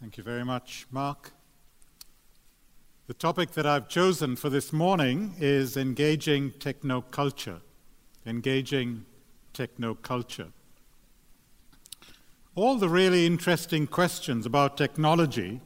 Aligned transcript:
Thank 0.00 0.16
you 0.16 0.22
very 0.22 0.44
much, 0.44 0.86
Mark. 0.92 1.32
The 3.08 3.14
topic 3.14 3.50
that 3.52 3.66
I've 3.66 3.88
chosen 3.88 4.36
for 4.36 4.48
this 4.48 4.72
morning 4.72 5.34
is 5.40 5.76
engaging 5.76 6.52
technoculture. 6.52 7.60
Engaging 8.24 9.06
technoculture. 9.52 10.52
All 12.54 12.76
the 12.76 12.88
really 12.88 13.26
interesting 13.26 13.88
questions 13.88 14.46
about 14.46 14.76
technology 14.76 15.60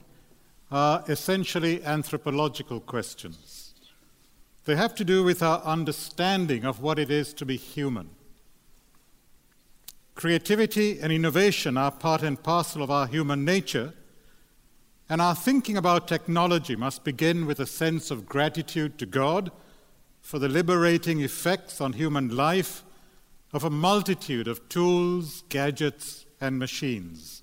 are 0.71 1.05
essentially 1.09 1.85
anthropological 1.85 2.81
questions. 2.81 3.75
They 4.65 4.77
have 4.77 4.95
to 4.95 5.05
do 5.05 5.23
with 5.23 5.43
our 5.43 5.61
understanding 5.61 6.65
of 6.65 6.81
what 6.81 6.99
it 6.99 7.11
is 7.11 7.35
to 7.35 7.45
be 7.45 7.57
human. 7.59 8.09
Creativity 10.15 11.01
and 11.01 11.13
innovation 11.13 11.77
are 11.77 11.91
part 11.91 12.23
and 12.23 12.43
parcel 12.43 12.83
of 12.83 12.91
our 12.91 13.07
human 13.07 13.45
nature, 13.45 13.93
and 15.13 15.21
our 15.21 15.35
thinking 15.35 15.77
about 15.77 16.09
technology 16.09 16.75
must 16.75 17.05
begin 17.05 17.45
with 17.45 17.61
a 17.61 17.67
sense 17.67 18.11
of 18.11 18.25
gratitude 18.25 18.97
to 18.97 19.05
God 19.05 19.53
for 20.23 20.39
the 20.39 20.49
liberating 20.49 21.21
effects 21.21 21.83
on 21.83 21.93
human 21.93 22.35
life 22.35 22.83
of 23.53 23.63
a 23.63 23.69
multitude 23.69 24.49
of 24.49 24.67
tools, 24.71 25.45
gadgets, 25.51 26.25
and 26.41 26.59
machines. 26.59 27.43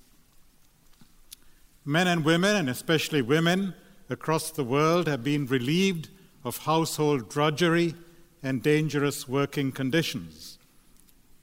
Men 1.84 2.08
and 2.08 2.24
women, 2.24 2.56
and 2.56 2.68
especially 2.68 3.22
women 3.22 3.74
across 4.08 4.50
the 4.50 4.64
world, 4.64 5.06
have 5.06 5.22
been 5.22 5.46
relieved 5.46 6.08
of 6.42 6.56
household 6.56 7.30
drudgery 7.30 7.94
and 8.42 8.64
dangerous 8.64 9.28
working 9.28 9.70
conditions. 9.70 10.58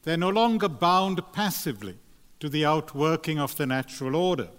They're 0.04 0.18
no 0.18 0.27
longer 0.27 0.68
bound 0.68 1.21
passively 1.32 1.96
to 2.41 2.49
the 2.49 2.66
outworking 2.66 3.40
of 3.40 3.55
the 3.55 3.66
natural 3.66 4.13
order. 4.13 4.49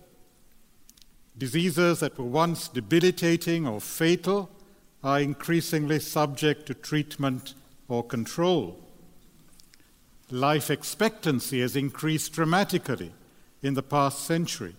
Diseases 1.38 2.01
that 2.01 2.19
were 2.19 2.24
once 2.24 2.69
debilitating 2.69 3.66
or 3.66 3.80
fatal 3.80 4.51
are 5.04 5.21
increasingly 5.21 6.01
subject 6.01 6.66
to 6.66 6.74
treatment 6.74 7.54
or 7.87 8.02
control. 8.02 8.80
Life 10.30 10.71
expectancy 10.71 11.60
has 11.60 11.77
increased 11.77 12.32
dramatically 12.32 13.12
in 13.62 13.74
the 13.74 13.82
past 13.82 14.24
century. 14.24 14.74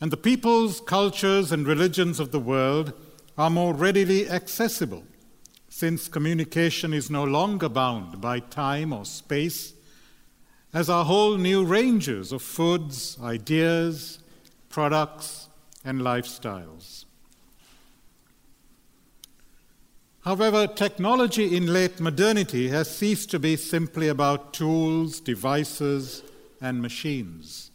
And 0.00 0.10
the 0.10 0.18
peoples, 0.18 0.80
cultures, 0.82 1.50
and 1.50 1.66
religions 1.66 2.20
of 2.20 2.30
the 2.30 2.38
world 2.38 2.92
are 3.38 3.50
more 3.50 3.72
readily 3.72 4.28
accessible 4.28 5.04
since 5.76 6.08
communication 6.08 6.94
is 6.94 7.10
no 7.10 7.22
longer 7.22 7.68
bound 7.68 8.18
by 8.18 8.40
time 8.40 8.94
or 8.94 9.04
space, 9.04 9.74
as 10.72 10.88
are 10.88 11.04
whole 11.04 11.36
new 11.36 11.64
ranges 11.64 12.32
of 12.32 12.40
foods, 12.40 13.18
ideas, 13.22 14.18
products, 14.76 15.48
and 15.86 16.02
lifestyles. 16.02 17.06
However, 20.20 20.66
technology 20.66 21.56
in 21.56 21.72
late 21.72 21.98
modernity 21.98 22.68
has 22.68 22.94
ceased 22.94 23.30
to 23.30 23.38
be 23.38 23.56
simply 23.56 24.08
about 24.08 24.52
tools, 24.52 25.18
devices, 25.18 26.22
and 26.60 26.82
machines. 26.82 27.70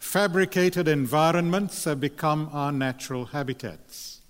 Fabricated 0.00 0.88
environments 0.88 1.84
have 1.84 2.00
become 2.00 2.50
our 2.52 2.72
natural 2.72 3.26
habitats. 3.26 4.20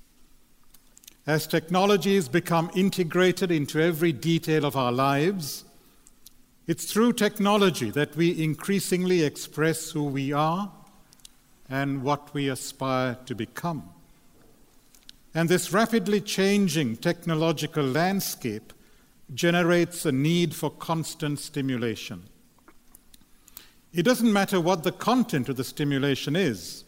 As 1.26 1.46
technologies 1.46 2.28
become 2.28 2.70
integrated 2.74 3.50
into 3.50 3.80
every 3.80 4.12
detail 4.12 4.66
of 4.66 4.76
our 4.76 4.92
lives, 4.92 5.64
it's 6.66 6.92
through 6.92 7.14
technology 7.14 7.88
that 7.88 8.16
we 8.16 8.44
increasingly 8.44 9.22
express 9.22 9.92
who 9.92 10.04
we 10.04 10.30
are 10.30 10.70
and 11.72 12.02
what 12.02 12.34
we 12.34 12.50
aspire 12.50 13.16
to 13.24 13.34
become. 13.34 13.88
And 15.34 15.48
this 15.48 15.72
rapidly 15.72 16.20
changing 16.20 16.98
technological 16.98 17.82
landscape 17.82 18.74
generates 19.32 20.04
a 20.04 20.12
need 20.12 20.54
for 20.54 20.68
constant 20.68 21.38
stimulation. 21.38 22.24
It 23.94 24.02
doesn't 24.02 24.30
matter 24.30 24.60
what 24.60 24.82
the 24.82 24.92
content 24.92 25.48
of 25.48 25.56
the 25.56 25.64
stimulation 25.64 26.36
is, 26.36 26.84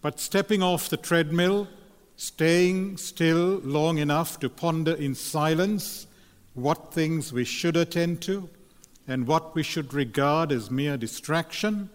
but 0.00 0.18
stepping 0.18 0.62
off 0.62 0.88
the 0.88 0.96
treadmill, 0.96 1.68
staying 2.16 2.96
still 2.96 3.60
long 3.64 3.98
enough 3.98 4.40
to 4.40 4.48
ponder 4.48 4.94
in 4.94 5.14
silence 5.14 6.06
what 6.54 6.94
things 6.94 7.34
we 7.34 7.44
should 7.44 7.76
attend 7.76 8.22
to 8.22 8.48
and 9.06 9.26
what 9.26 9.54
we 9.54 9.62
should 9.62 9.92
regard 9.92 10.52
as 10.52 10.70
mere 10.70 10.96
distraction, 10.96 11.90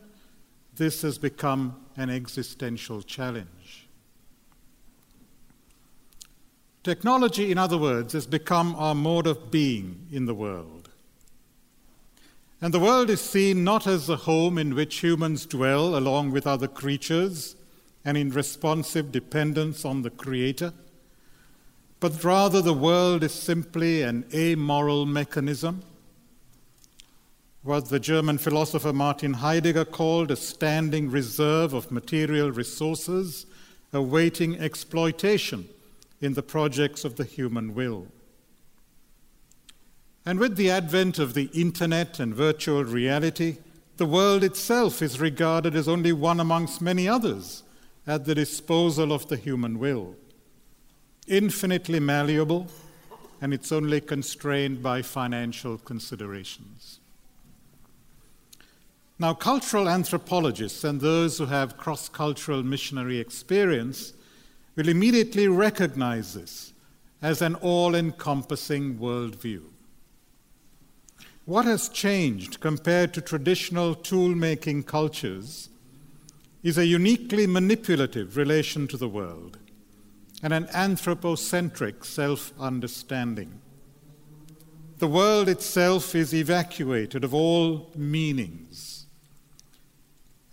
this 0.75 1.01
has 1.01 1.17
become 1.17 1.75
an 2.01 2.09
existential 2.09 3.01
challenge. 3.01 3.87
Technology, 6.83 7.51
in 7.51 7.59
other 7.59 7.77
words, 7.77 8.13
has 8.13 8.25
become 8.25 8.75
our 8.75 8.95
mode 8.95 9.27
of 9.27 9.51
being 9.51 10.07
in 10.11 10.25
the 10.25 10.33
world. 10.33 10.89
And 12.59 12.73
the 12.73 12.79
world 12.79 13.09
is 13.09 13.21
seen 13.21 13.63
not 13.63 13.85
as 13.85 14.09
a 14.09 14.15
home 14.15 14.57
in 14.57 14.73
which 14.73 14.99
humans 14.99 15.45
dwell 15.45 15.95
along 15.95 16.31
with 16.31 16.47
other 16.47 16.67
creatures 16.67 17.55
and 18.03 18.17
in 18.17 18.31
responsive 18.31 19.11
dependence 19.11 19.85
on 19.85 20.01
the 20.01 20.09
Creator, 20.09 20.73
but 21.99 22.23
rather 22.23 22.61
the 22.61 22.73
world 22.73 23.23
is 23.23 23.33
simply 23.33 24.01
an 24.01 24.25
amoral 24.33 25.05
mechanism, 25.05 25.83
what 27.63 27.89
the 27.89 27.99
German 27.99 28.37
philosopher 28.37 28.91
Martin 28.91 29.33
Heidegger 29.33 29.85
called 29.85 30.31
a 30.31 30.35
standing 30.35 31.11
reserve 31.11 31.73
of 31.73 31.91
material 31.91 32.51
resources 32.51 33.45
awaiting 33.93 34.57
exploitation 34.59 35.67
in 36.21 36.33
the 36.33 36.41
projects 36.43 37.05
of 37.05 37.17
the 37.17 37.23
human 37.23 37.75
will. 37.75 38.07
And 40.25 40.39
with 40.39 40.55
the 40.55 40.71
advent 40.71 41.19
of 41.19 41.33
the 41.33 41.49
internet 41.53 42.19
and 42.19 42.33
virtual 42.33 42.83
reality, 42.83 43.57
the 43.97 44.05
world 44.05 44.43
itself 44.43 45.01
is 45.01 45.19
regarded 45.19 45.75
as 45.75 45.87
only 45.87 46.13
one 46.13 46.39
amongst 46.39 46.81
many 46.81 47.07
others 47.07 47.63
at 48.07 48.25
the 48.25 48.35
disposal 48.35 49.11
of 49.11 49.27
the 49.27 49.37
human 49.37 49.77
will. 49.77 50.15
Infinitely 51.27 51.99
malleable, 51.99 52.67
and 53.39 53.53
it's 53.53 53.71
only 53.71 54.01
constrained 54.01 54.81
by 54.81 55.01
financial 55.01 55.77
considerations. 55.77 56.99
Now, 59.21 59.35
cultural 59.35 59.87
anthropologists 59.87 60.83
and 60.83 60.99
those 60.99 61.37
who 61.37 61.45
have 61.45 61.77
cross 61.77 62.09
cultural 62.09 62.63
missionary 62.63 63.19
experience 63.19 64.13
will 64.75 64.89
immediately 64.89 65.47
recognize 65.47 66.33
this 66.33 66.73
as 67.21 67.43
an 67.43 67.53
all 67.53 67.93
encompassing 67.93 68.97
worldview. 68.97 69.61
What 71.45 71.65
has 71.65 71.87
changed 71.87 72.61
compared 72.61 73.13
to 73.13 73.21
traditional 73.21 73.93
tool 73.93 74.29
making 74.33 74.85
cultures 74.85 75.69
is 76.63 76.79
a 76.79 76.87
uniquely 76.87 77.45
manipulative 77.45 78.37
relation 78.37 78.87
to 78.87 78.97
the 78.97 79.07
world 79.07 79.59
and 80.41 80.51
an 80.51 80.67
anthropocentric 80.73 82.05
self 82.05 82.53
understanding. 82.59 83.61
The 84.97 85.07
world 85.07 85.47
itself 85.47 86.15
is 86.15 86.33
evacuated 86.33 87.23
of 87.23 87.35
all 87.35 87.91
meanings. 87.95 89.00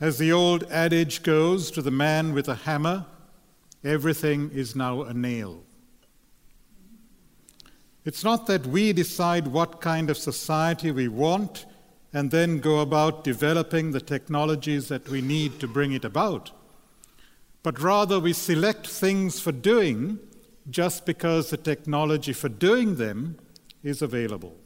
As 0.00 0.18
the 0.18 0.32
old 0.32 0.64
adage 0.70 1.22
goes 1.22 1.70
to 1.72 1.82
the 1.82 1.90
man 1.90 2.32
with 2.32 2.48
a 2.48 2.54
hammer, 2.54 3.06
Everything 3.84 4.50
is 4.52 4.74
now 4.74 5.02
a 5.02 5.14
nail. 5.14 5.62
It's 8.04 8.24
not 8.24 8.46
that 8.46 8.66
we 8.66 8.92
decide 8.92 9.46
what 9.46 9.80
kind 9.80 10.10
of 10.10 10.18
society 10.18 10.90
we 10.90 11.08
want 11.08 11.66
and 12.12 12.30
then 12.30 12.58
go 12.58 12.80
about 12.80 13.22
developing 13.22 13.92
the 13.92 14.00
technologies 14.00 14.88
that 14.88 15.08
we 15.08 15.20
need 15.20 15.60
to 15.60 15.68
bring 15.68 15.92
it 15.92 16.04
about, 16.04 16.50
but 17.62 17.80
rather 17.80 18.18
we 18.18 18.32
select 18.32 18.86
things 18.86 19.40
for 19.40 19.52
doing 19.52 20.18
just 20.70 21.06
because 21.06 21.50
the 21.50 21.56
technology 21.56 22.32
for 22.32 22.48
doing 22.48 22.96
them 22.96 23.38
is 23.82 24.02
available. 24.02 24.56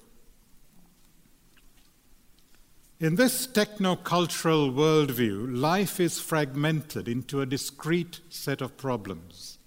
In 3.03 3.17
this 3.17 3.49
technocultural 3.49 4.73
worldview, 4.73 5.61
life 5.61 5.99
is 5.99 6.21
fragmented 6.21 7.09
into 7.09 7.41
a 7.41 7.47
discrete 7.47 8.21
set 8.29 8.61
of 8.61 8.77
problems. 8.77 9.59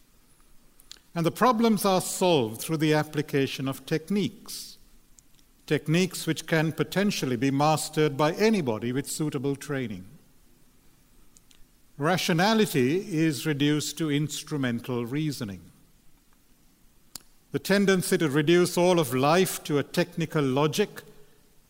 And 1.14 1.26
the 1.26 1.32
problems 1.32 1.84
are 1.84 2.00
solved 2.00 2.62
through 2.62 2.78
the 2.78 2.94
application 2.94 3.68
of 3.68 3.86
techniques. 3.86 4.78
Techniques 5.68 6.26
which 6.26 6.48
can 6.48 6.72
potentially 6.72 7.36
be 7.36 7.52
mastered 7.52 8.16
by 8.16 8.32
anybody 8.36 8.94
with 8.94 9.12
suitable 9.12 9.58
training. 9.58 10.06
Rationality 11.98 13.00
is 13.18 13.46
reduced 13.46 13.98
to 13.98 14.10
instrumental 14.10 15.06
reasoning. 15.06 15.60
The 17.52 17.60
tendency 17.60 18.18
to 18.18 18.30
reduce 18.30 18.78
all 18.78 18.98
of 18.98 19.14
life 19.14 19.62
to 19.66 19.78
a 19.78 19.84
technical 19.84 20.42
logic 20.42 21.02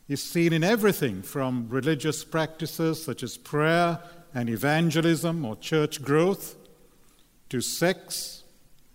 is 0.07 0.21
seen 0.21 0.53
in 0.53 0.63
everything 0.63 1.21
from 1.21 1.67
religious 1.69 2.23
practices 2.23 3.03
such 3.03 3.23
as 3.23 3.37
prayer 3.37 3.99
and 4.33 4.49
evangelism 4.49 5.43
or 5.45 5.55
church 5.55 6.01
growth 6.03 6.55
to 7.49 7.61
sex 7.61 8.43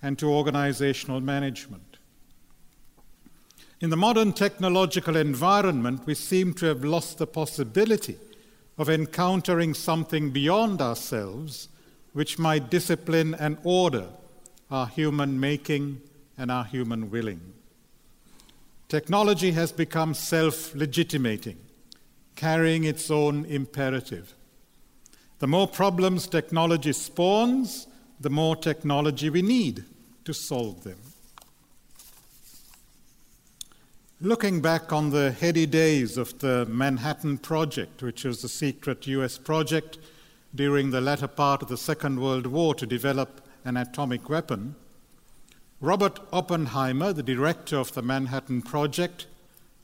and 0.02 0.18
to 0.18 0.26
organizational 0.26 1.20
management. 1.20 1.98
In 3.80 3.90
the 3.90 3.96
modern 3.96 4.32
technological 4.32 5.16
environment, 5.16 6.02
we 6.04 6.14
seem 6.14 6.52
to 6.54 6.66
have 6.66 6.84
lost 6.84 7.18
the 7.18 7.26
possibility 7.26 8.16
of 8.76 8.90
encountering 8.90 9.74
something 9.74 10.30
beyond 10.30 10.80
ourselves 10.80 11.68
which 12.12 12.38
might 12.38 12.70
discipline 12.70 13.34
and 13.34 13.56
order 13.64 14.06
our 14.70 14.86
human 14.86 15.40
making 15.40 16.00
and 16.36 16.50
our 16.50 16.64
human 16.64 17.10
willing. 17.10 17.40
Technology 18.90 19.52
has 19.52 19.70
become 19.70 20.14
self 20.14 20.74
legitimating, 20.74 21.58
carrying 22.34 22.82
its 22.82 23.08
own 23.08 23.44
imperative. 23.44 24.34
The 25.38 25.46
more 25.46 25.68
problems 25.68 26.26
technology 26.26 26.92
spawns, 26.92 27.86
the 28.18 28.30
more 28.30 28.56
technology 28.56 29.30
we 29.30 29.42
need 29.42 29.84
to 30.24 30.34
solve 30.34 30.82
them. 30.82 30.98
Looking 34.20 34.60
back 34.60 34.92
on 34.92 35.10
the 35.10 35.30
heady 35.30 35.66
days 35.66 36.16
of 36.18 36.36
the 36.40 36.66
Manhattan 36.66 37.38
Project, 37.38 38.02
which 38.02 38.24
was 38.24 38.42
a 38.42 38.48
secret 38.48 39.06
US 39.06 39.38
project 39.38 39.98
during 40.52 40.90
the 40.90 41.00
latter 41.00 41.28
part 41.28 41.62
of 41.62 41.68
the 41.68 41.76
Second 41.76 42.20
World 42.20 42.48
War 42.48 42.74
to 42.74 42.86
develop 42.86 43.40
an 43.64 43.76
atomic 43.76 44.28
weapon, 44.28 44.74
Robert 45.82 46.20
Oppenheimer, 46.30 47.14
the 47.14 47.22
director 47.22 47.78
of 47.78 47.94
the 47.94 48.02
Manhattan 48.02 48.60
Project, 48.60 49.26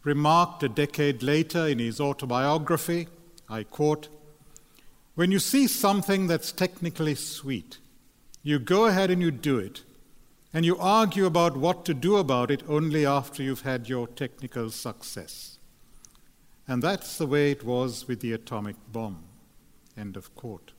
remarked 0.05 0.63
a 0.63 0.69
decade 0.69 1.23
later 1.23 1.67
in 1.67 1.79
his 1.79 2.01
autobiography, 2.01 3.09
I 3.49 3.63
quote, 3.63 4.09
When 5.15 5.33
you 5.33 5.39
see 5.39 5.67
something 5.67 6.27
that's 6.27 6.53
technically 6.53 7.15
sweet, 7.15 7.79
you 8.43 8.59
go 8.59 8.85
ahead 8.85 9.11
and 9.11 9.23
you 9.23 9.31
do 9.31 9.59
it, 9.59 9.85
and 10.53 10.67
you 10.67 10.77
argue 10.77 11.25
about 11.25 11.57
what 11.57 11.87
to 11.87 11.95
do 11.95 12.17
about 12.17 12.51
it 12.51 12.63
only 12.69 13.07
after 13.07 13.43
you've 13.43 13.63
had 13.63 13.89
your 13.89 14.07
technical 14.07 14.71
success. 14.71 15.59
And 16.69 16.83
that's 16.83 17.17
the 17.17 17.27
way 17.27 17.51
it 17.51 17.65
was 17.65 18.07
with 18.07 18.21
the 18.21 18.33
atomic 18.33 18.77
bomb. 18.93 19.25
End 19.97 20.17
of 20.17 20.35
quote. 20.35 20.73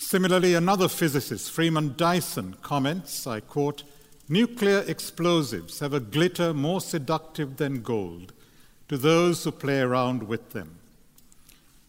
Similarly, 0.00 0.54
another 0.54 0.88
physicist, 0.88 1.50
Freeman 1.50 1.92
Dyson, 1.94 2.54
comments, 2.62 3.26
I 3.26 3.40
quote, 3.40 3.82
Nuclear 4.30 4.82
explosives 4.88 5.80
have 5.80 5.92
a 5.92 6.00
glitter 6.00 6.54
more 6.54 6.80
seductive 6.80 7.58
than 7.58 7.82
gold 7.82 8.32
to 8.88 8.96
those 8.96 9.44
who 9.44 9.52
play 9.52 9.78
around 9.80 10.22
with 10.22 10.50
them. 10.50 10.78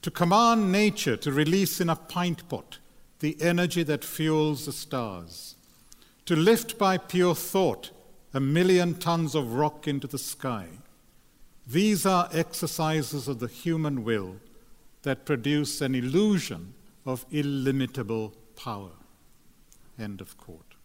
To 0.01 0.11
command 0.11 0.73
nature 0.73 1.15
to 1.15 1.31
release 1.31 1.79
in 1.79 1.89
a 1.89 1.95
pint 1.95 2.47
pot 2.49 2.79
the 3.21 3.41
energy 3.41 3.81
that 3.83 4.03
fuels 4.03 4.65
the 4.65 4.73
stars, 4.73 5.55
to 6.25 6.35
lift 6.35 6.77
by 6.77 6.97
pure 6.97 7.33
thought 7.33 7.91
a 8.33 8.41
million 8.41 8.93
tons 8.95 9.35
of 9.35 9.53
rock 9.53 9.87
into 9.87 10.05
the 10.05 10.19
sky. 10.19 10.67
These 11.65 12.05
are 12.05 12.29
exercises 12.33 13.29
of 13.29 13.39
the 13.39 13.47
human 13.47 14.03
will 14.03 14.35
that 15.03 15.25
produce 15.25 15.79
an 15.79 15.95
illusion 15.95 16.73
of 17.05 17.25
illimitable 17.31 18.33
power. 18.55 18.91
End 19.99 20.21
of 20.21 20.37
quote. 20.37 20.75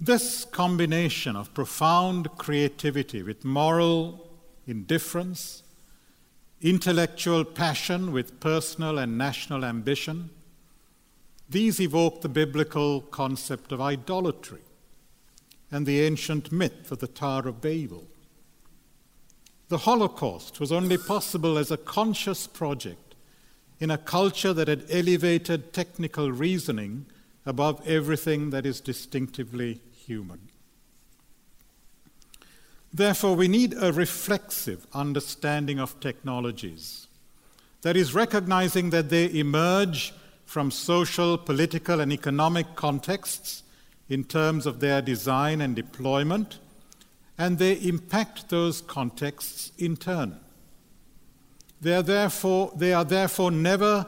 This 0.00 0.44
combination 0.44 1.36
of 1.36 1.52
profound 1.54 2.30
creativity 2.38 3.22
with 3.22 3.44
moral 3.44 4.28
indifference 4.66 5.62
intellectual 6.60 7.44
passion 7.44 8.12
with 8.12 8.40
personal 8.40 8.98
and 8.98 9.16
national 9.16 9.64
ambition. 9.64 10.30
These 11.48 11.80
evoke 11.80 12.20
the 12.20 12.28
biblical 12.28 13.00
concept 13.00 13.72
of 13.72 13.80
idolatry 13.80 14.62
and 15.70 15.86
the 15.86 16.00
ancient 16.00 16.50
myth 16.50 16.90
of 16.90 16.98
the 16.98 17.06
Tower 17.06 17.48
of 17.48 17.60
Babel. 17.60 18.06
The 19.68 19.78
Holocaust 19.78 20.60
was 20.60 20.72
only 20.72 20.96
possible 20.96 21.58
as 21.58 21.70
a 21.70 21.76
conscious 21.76 22.46
project 22.46 23.07
in 23.80 23.90
a 23.90 23.98
culture 23.98 24.52
that 24.52 24.68
had 24.68 24.84
elevated 24.90 25.72
technical 25.72 26.32
reasoning 26.32 27.06
above 27.46 27.86
everything 27.86 28.50
that 28.50 28.66
is 28.66 28.80
distinctively 28.80 29.80
human. 29.94 30.40
Therefore, 32.92 33.36
we 33.36 33.48
need 33.48 33.74
a 33.78 33.92
reflexive 33.92 34.86
understanding 34.92 35.78
of 35.78 36.00
technologies. 36.00 37.06
That 37.82 37.96
is, 37.96 38.14
recognizing 38.14 38.90
that 38.90 39.10
they 39.10 39.30
emerge 39.32 40.12
from 40.46 40.70
social, 40.70 41.38
political, 41.38 42.00
and 42.00 42.12
economic 42.12 42.74
contexts 42.74 43.62
in 44.08 44.24
terms 44.24 44.66
of 44.66 44.80
their 44.80 45.02
design 45.02 45.60
and 45.60 45.76
deployment, 45.76 46.58
and 47.36 47.58
they 47.58 47.74
impact 47.74 48.48
those 48.48 48.80
contexts 48.80 49.70
in 49.78 49.96
turn. 49.96 50.40
They 51.80 51.94
are 51.94 52.02
therefore, 52.02 52.72
they 52.74 52.92
are 52.92 53.04
therefore 53.04 53.50
never 53.50 54.06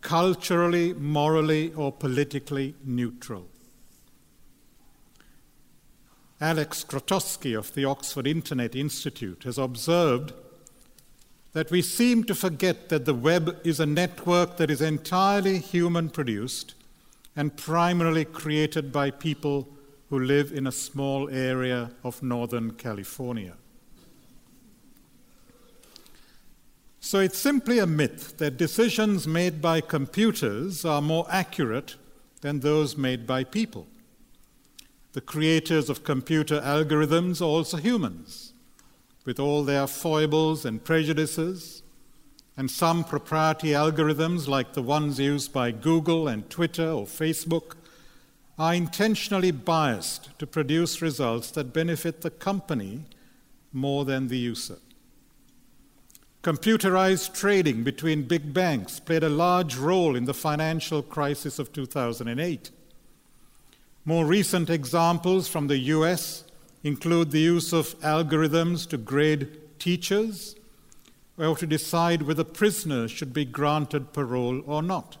culturally, 0.00 0.92
morally, 0.92 1.72
or 1.74 1.92
politically 1.92 2.74
neutral. 2.84 3.48
Alex 6.40 6.84
Grotowski 6.84 7.56
of 7.56 7.72
the 7.74 7.84
Oxford 7.84 8.26
Internet 8.26 8.74
Institute 8.74 9.44
has 9.44 9.56
observed 9.56 10.32
that 11.52 11.70
we 11.70 11.80
seem 11.80 12.24
to 12.24 12.34
forget 12.34 12.88
that 12.88 13.04
the 13.04 13.14
web 13.14 13.60
is 13.64 13.78
a 13.78 13.86
network 13.86 14.56
that 14.56 14.70
is 14.70 14.82
entirely 14.82 15.58
human 15.58 16.10
produced 16.10 16.74
and 17.36 17.56
primarily 17.56 18.24
created 18.24 18.92
by 18.92 19.10
people 19.10 19.68
who 20.10 20.18
live 20.18 20.52
in 20.52 20.66
a 20.66 20.72
small 20.72 21.30
area 21.30 21.92
of 22.02 22.22
Northern 22.22 22.72
California. 22.72 23.54
So 27.04 27.20
it's 27.20 27.38
simply 27.38 27.80
a 27.80 27.86
myth 27.86 28.38
that 28.38 28.56
decisions 28.56 29.28
made 29.28 29.60
by 29.60 29.82
computers 29.82 30.86
are 30.86 31.02
more 31.02 31.26
accurate 31.28 31.96
than 32.40 32.60
those 32.60 32.96
made 32.96 33.26
by 33.26 33.44
people. 33.44 33.86
The 35.12 35.20
creators 35.20 35.90
of 35.90 36.02
computer 36.02 36.62
algorithms 36.62 37.42
are 37.42 37.44
also 37.44 37.76
humans, 37.76 38.54
with 39.26 39.38
all 39.38 39.64
their 39.64 39.86
foibles 39.86 40.64
and 40.64 40.82
prejudices. 40.82 41.82
And 42.56 42.70
some 42.70 43.04
proprietary 43.04 43.74
algorithms, 43.74 44.48
like 44.48 44.72
the 44.72 44.80
ones 44.80 45.20
used 45.20 45.52
by 45.52 45.72
Google 45.72 46.26
and 46.26 46.48
Twitter 46.48 46.88
or 46.88 47.04
Facebook, 47.04 47.76
are 48.58 48.72
intentionally 48.72 49.50
biased 49.50 50.30
to 50.38 50.46
produce 50.46 51.02
results 51.02 51.50
that 51.50 51.74
benefit 51.74 52.22
the 52.22 52.30
company 52.30 53.02
more 53.74 54.06
than 54.06 54.28
the 54.28 54.38
user. 54.38 54.78
Computerized 56.44 57.32
trading 57.32 57.84
between 57.84 58.28
big 58.28 58.52
banks 58.52 59.00
played 59.00 59.24
a 59.24 59.30
large 59.30 59.76
role 59.76 60.14
in 60.14 60.26
the 60.26 60.34
financial 60.34 61.02
crisis 61.02 61.58
of 61.58 61.72
2008. 61.72 62.70
More 64.04 64.26
recent 64.26 64.68
examples 64.68 65.48
from 65.48 65.68
the 65.68 65.78
US 65.78 66.44
include 66.82 67.30
the 67.30 67.40
use 67.40 67.72
of 67.72 67.98
algorithms 68.00 68.86
to 68.90 68.98
grade 68.98 69.78
teachers 69.78 70.54
or 71.38 71.56
to 71.56 71.66
decide 71.66 72.20
whether 72.20 72.44
prisoners 72.44 73.10
should 73.10 73.32
be 73.32 73.46
granted 73.46 74.12
parole 74.12 74.60
or 74.66 74.82
not. 74.82 75.16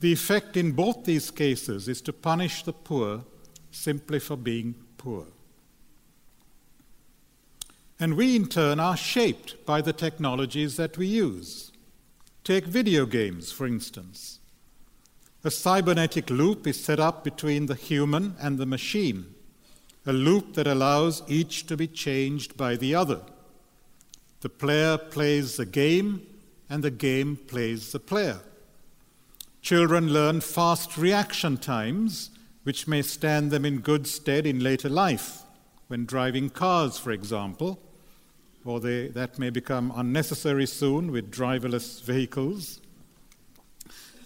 The 0.00 0.12
effect 0.12 0.54
in 0.58 0.72
both 0.72 1.04
these 1.04 1.30
cases 1.30 1.88
is 1.88 2.02
to 2.02 2.12
punish 2.12 2.62
the 2.62 2.74
poor 2.74 3.24
simply 3.70 4.18
for 4.18 4.36
being 4.36 4.74
poor. 4.98 5.28
And 7.98 8.14
we, 8.14 8.36
in 8.36 8.48
turn, 8.48 8.80
are 8.80 8.96
shaped 8.96 9.64
by 9.64 9.80
the 9.80 9.92
technologies 9.92 10.76
that 10.76 10.98
we 10.98 11.06
use. 11.06 11.70
Take 12.42 12.66
video 12.66 13.06
games, 13.06 13.52
for 13.52 13.66
instance. 13.66 14.40
A 15.44 15.50
cybernetic 15.50 16.30
loop 16.30 16.66
is 16.66 16.82
set 16.82 16.98
up 16.98 17.22
between 17.22 17.66
the 17.66 17.74
human 17.74 18.34
and 18.40 18.58
the 18.58 18.66
machine, 18.66 19.34
a 20.06 20.12
loop 20.12 20.54
that 20.54 20.66
allows 20.66 21.22
each 21.28 21.66
to 21.66 21.76
be 21.76 21.86
changed 21.86 22.56
by 22.56 22.76
the 22.76 22.94
other. 22.94 23.20
The 24.40 24.48
player 24.48 24.98
plays 24.98 25.56
the 25.56 25.66
game, 25.66 26.26
and 26.68 26.82
the 26.82 26.90
game 26.90 27.36
plays 27.36 27.92
the 27.92 28.00
player. 28.00 28.40
Children 29.62 30.12
learn 30.12 30.40
fast 30.40 30.98
reaction 30.98 31.56
times, 31.56 32.30
which 32.64 32.88
may 32.88 33.00
stand 33.00 33.50
them 33.50 33.64
in 33.64 33.78
good 33.78 34.06
stead 34.06 34.46
in 34.46 34.60
later 34.60 34.90
life, 34.90 35.43
when 35.94 36.06
driving 36.06 36.50
cars, 36.50 36.98
for 36.98 37.12
example, 37.12 37.78
or 38.64 38.80
they, 38.80 39.06
that 39.06 39.38
may 39.38 39.48
become 39.48 39.92
unnecessary 39.94 40.66
soon 40.66 41.12
with 41.12 41.30
driverless 41.30 42.02
vehicles. 42.02 42.80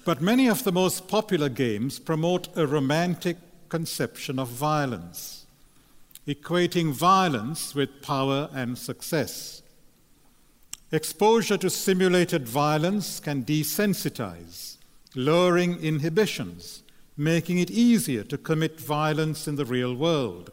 But 0.07 0.23
many 0.23 0.49
of 0.49 0.65
the 0.65 0.73
most 0.73 1.09
popular 1.09 1.51
games 1.51 1.99
promote 1.99 2.49
a 2.57 2.67
romantic 2.67 3.37
conception 3.69 4.39
of 4.39 4.49
violence. 4.49 5.45
equating 6.27 6.91
violence 6.91 7.75
with 7.75 8.01
power 8.01 8.49
and 8.55 8.79
success. 8.79 9.63
Exposure 10.91 11.59
to 11.59 11.69
simulated 11.69 12.49
violence 12.49 13.21
can 13.21 13.45
desensitize, 13.45 14.79
lowering 15.15 15.79
inhibitions, 15.83 16.83
making 17.15 17.59
it 17.59 17.71
easier 17.71 18.25
to 18.25 18.39
commit 18.39 18.81
violence 18.81 19.47
in 19.47 19.57
the 19.57 19.67
real 19.67 19.95
world. 19.95 20.51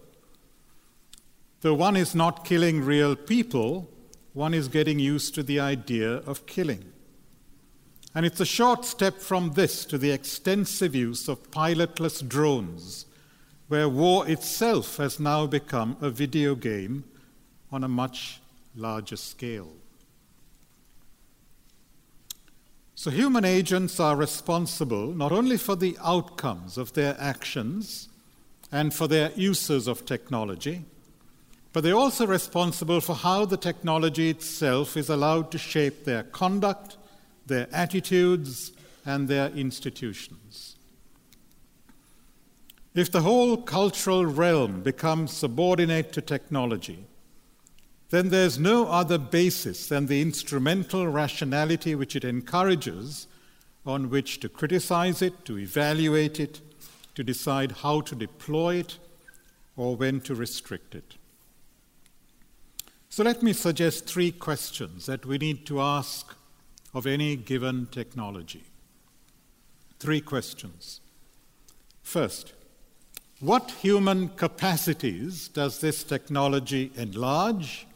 Though 1.61 1.73
one 1.73 1.95
is 1.95 2.13
not 2.13 2.45
killing 2.45 2.83
real 2.83 3.15
people, 3.15 3.89
one 4.33 4.53
is 4.53 4.67
getting 4.67 4.99
used 4.99 5.33
to 5.35 5.43
the 5.43 5.59
idea 5.59 6.17
of 6.17 6.45
killing. 6.45 6.91
And 8.13 8.25
it's 8.25 8.39
a 8.39 8.45
short 8.45 8.85
step 8.85 9.19
from 9.19 9.53
this 9.53 9.83
to 9.85 9.97
the 9.97 10.11
extensive 10.11 10.95
use 10.95 11.27
of 11.27 11.51
pilotless 11.51 12.25
drones 12.27 13.05
where 13.67 13.89
war 13.89 14.27
itself 14.27 14.97
has 14.97 15.19
now 15.19 15.47
become 15.47 15.97
a 16.01 16.09
video 16.09 16.55
game 16.55 17.03
on 17.71 17.83
a 17.83 17.87
much 17.87 18.39
larger 18.75 19.15
scale. 19.15 19.71
So, 22.93 23.11
human 23.11 23.43
agents 23.43 23.99
are 23.99 24.15
responsible 24.15 25.07
not 25.07 25.31
only 25.31 25.57
for 25.57 25.75
the 25.75 25.97
outcomes 26.01 26.77
of 26.77 26.93
their 26.93 27.17
actions 27.19 28.07
and 28.71 28.93
for 28.93 29.07
their 29.07 29.31
uses 29.35 29.87
of 29.87 30.05
technology, 30.05 30.85
but 31.75 31.83
they're 31.83 31.93
also 31.93 32.25
responsible 32.25 33.01
for 33.01 33.13
how 33.15 33.43
the 33.43 33.57
technology 33.57 34.29
itself 34.29 34.95
is 34.95 35.09
allowed 35.09 35.51
to 35.51 35.57
shape 35.57 36.05
their 36.05 36.23
conduct, 36.23 36.95
their 37.47 37.67
attitudes, 37.73 38.71
and 39.05 39.27
their 39.27 39.49
institutions. 39.49 40.77
If 42.93 43.11
the 43.11 43.23
whole 43.23 43.57
cultural 43.57 44.25
realm 44.25 44.83
becomes 44.83 45.33
subordinate 45.33 46.13
to 46.13 46.21
technology, 46.21 47.07
then 48.09 48.29
there's 48.29 48.57
no 48.57 48.87
other 48.87 49.17
basis 49.17 49.89
than 49.89 50.05
the 50.05 50.21
instrumental 50.21 51.09
rationality 51.09 51.93
which 51.93 52.15
it 52.15 52.23
encourages 52.23 53.27
on 53.85 54.09
which 54.09 54.39
to 54.39 54.47
criticize 54.47 55.21
it, 55.21 55.43
to 55.43 55.59
evaluate 55.59 56.39
it, 56.39 56.61
to 57.15 57.21
decide 57.21 57.73
how 57.83 57.99
to 57.99 58.15
deploy 58.15 58.75
it, 58.75 58.97
or 59.75 59.97
when 59.97 60.21
to 60.21 60.33
restrict 60.33 60.95
it. 60.95 61.17
So 63.15 63.23
let 63.23 63.41
me 63.41 63.53
suggest 63.53 64.07
three 64.07 64.33
questions 64.33 65.05
that 65.05 65.25
we 65.25 65.37
need 65.37 65.65
to 65.67 65.79
ask 65.79 66.35
of 66.93 67.07
any 67.07 67.37
given 67.37 67.85
technology. 67.85 68.65
Three 69.99 70.19
questions. 70.19 70.99
First, 72.03 72.51
what 73.39 73.71
human 73.71 74.27
capacities 74.27 75.47
does 75.47 75.79
this 75.79 76.03
technology 76.03 76.91
enlarge, 76.97 77.87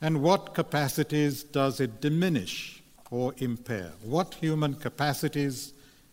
and 0.00 0.22
what 0.22 0.54
capacities 0.54 1.42
does 1.42 1.80
it 1.80 2.00
diminish 2.00 2.84
or 3.10 3.34
impair? 3.38 3.90
What 4.04 4.34
human 4.34 4.74
capacities 4.74 5.72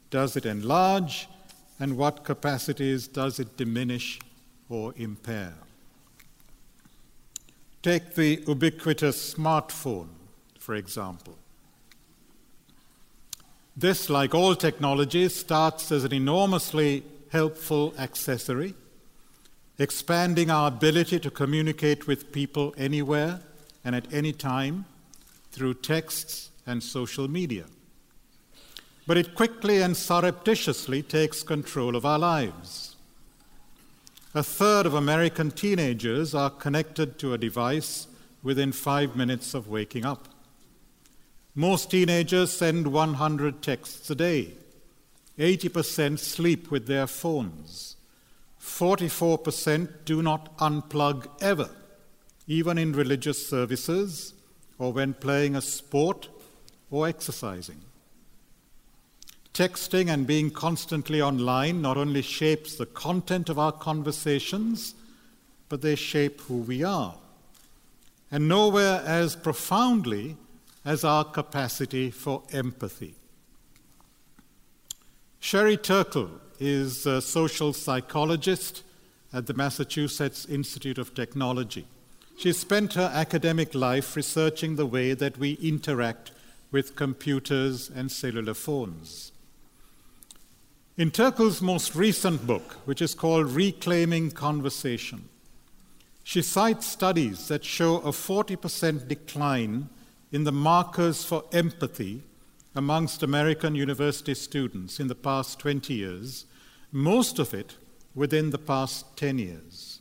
does 0.09 0.35
it 0.35 0.47
enlarge, 0.47 1.27
and 1.79 1.97
what 1.97 2.23
capacities 2.23 3.07
does 3.07 3.39
it 3.39 3.57
diminish 3.57 4.19
or 4.69 4.91
impair? 4.97 5.53
Take 7.83 8.15
the 8.15 8.41
ubiquitous 8.47 9.35
smartphone, 9.35 10.07
for 10.57 10.73
example. 10.73 11.37
This, 13.75 14.09
like 14.09 14.33
all 14.33 14.55
technologies, 14.55 15.35
starts 15.35 15.91
as 15.91 16.05
an 16.05 16.13
enormously 16.13 17.03
helpful 17.29 17.93
accessory, 17.99 18.73
expanding 19.77 20.49
our 20.49 20.69
ability 20.69 21.19
to 21.19 21.29
communicate 21.29 22.07
with 22.07 22.31
people 22.31 22.73
anywhere 22.77 23.41
and 23.83 23.95
at 23.95 24.13
any 24.13 24.31
time 24.31 24.85
through 25.51 25.73
texts 25.73 26.51
and 26.65 26.81
social 26.81 27.27
media. 27.27 27.65
But 29.05 29.17
it 29.17 29.35
quickly 29.35 29.81
and 29.81 29.97
surreptitiously 29.97 31.03
takes 31.03 31.43
control 31.43 31.97
of 31.97 32.05
our 32.05 32.19
lives. 32.19 32.92
A 34.35 34.41
third 34.41 34.87
of 34.87 34.95
American 34.95 35.51
teenagers 35.51 36.33
are 36.33 36.49
connected 36.49 37.19
to 37.19 37.33
a 37.33 37.37
device 37.37 38.07
within 38.41 38.71
five 38.71 39.15
minutes 39.15 39.53
of 39.53 39.67
waking 39.67 40.05
up. 40.05 40.27
Most 41.53 41.91
teenagers 41.91 42.51
send 42.51 42.87
100 42.87 43.61
texts 43.61 44.09
a 44.09 44.15
day. 44.15 44.53
80% 45.37 46.17
sleep 46.17 46.71
with 46.71 46.87
their 46.87 47.05
phones. 47.05 47.95
44% 48.59 50.03
do 50.03 50.23
not 50.23 50.57
unplug 50.57 51.27
ever, 51.39 51.69
even 52.47 52.79
in 52.79 52.93
religious 52.93 53.47
services 53.47 54.33
or 54.79 54.93
when 54.93 55.13
playing 55.13 55.55
a 55.55 55.61
sport 55.61 56.29
or 56.89 57.07
exercising. 57.07 57.81
Texting 59.53 60.09
and 60.09 60.25
being 60.25 60.49
constantly 60.49 61.21
online 61.21 61.79
not 61.79 61.95
only 61.95 62.23
shapes 62.23 62.75
the 62.75 62.87
content 62.87 63.49
of 63.49 63.59
our 63.59 63.71
conversations, 63.71 64.95
but 65.69 65.83
they 65.83 65.95
shape 65.95 66.41
who 66.41 66.57
we 66.57 66.83
are. 66.83 67.15
And 68.31 68.47
nowhere 68.47 69.03
as 69.05 69.35
profoundly 69.35 70.37
as 70.83 71.03
our 71.03 71.23
capacity 71.23 72.09
for 72.09 72.41
empathy. 72.51 73.13
Sherry 75.39 75.77
Turkle 75.77 76.31
is 76.59 77.05
a 77.05 77.21
social 77.21 77.73
psychologist 77.73 78.81
at 79.31 79.45
the 79.45 79.53
Massachusetts 79.53 80.45
Institute 80.45 80.97
of 80.97 81.13
Technology. 81.13 81.85
She 82.37 82.53
spent 82.53 82.93
her 82.93 83.11
academic 83.13 83.75
life 83.75 84.15
researching 84.15 84.77
the 84.77 84.85
way 84.87 85.13
that 85.13 85.37
we 85.37 85.53
interact 85.61 86.31
with 86.71 86.95
computers 86.95 87.91
and 87.93 88.11
cellular 88.11 88.55
phones. 88.55 89.32
In 90.95 91.09
Turkle's 91.09 91.59
most 91.59 91.95
recent 91.95 92.45
book, 92.45 92.73
which 92.85 93.01
is 93.01 93.15
called 93.15 93.49
Reclaiming 93.49 94.29
Conversation, 94.29 95.27
she 96.23 96.43
cites 96.43 96.85
studies 96.85 97.47
that 97.47 97.65
show 97.65 97.95
a 97.97 98.11
40% 98.11 99.07
decline 99.07 99.89
in 100.31 100.43
the 100.43 100.51
markers 100.51 101.23
for 101.23 101.45
empathy 101.51 102.21
amongst 102.75 103.23
American 103.23 103.73
university 103.73 104.35
students 104.35 104.99
in 104.99 105.07
the 105.07 105.15
past 105.15 105.57
20 105.57 105.95
years, 105.95 106.45
most 106.91 107.39
of 107.39 107.55
it 107.55 107.75
within 108.13 108.51
the 108.51 108.59
past 108.59 109.17
10 109.17 109.39
years. 109.39 109.99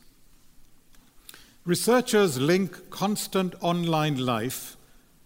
Researchers 1.65 2.39
link 2.39 2.91
constant 2.91 3.55
online 3.61 4.19
life 4.19 4.77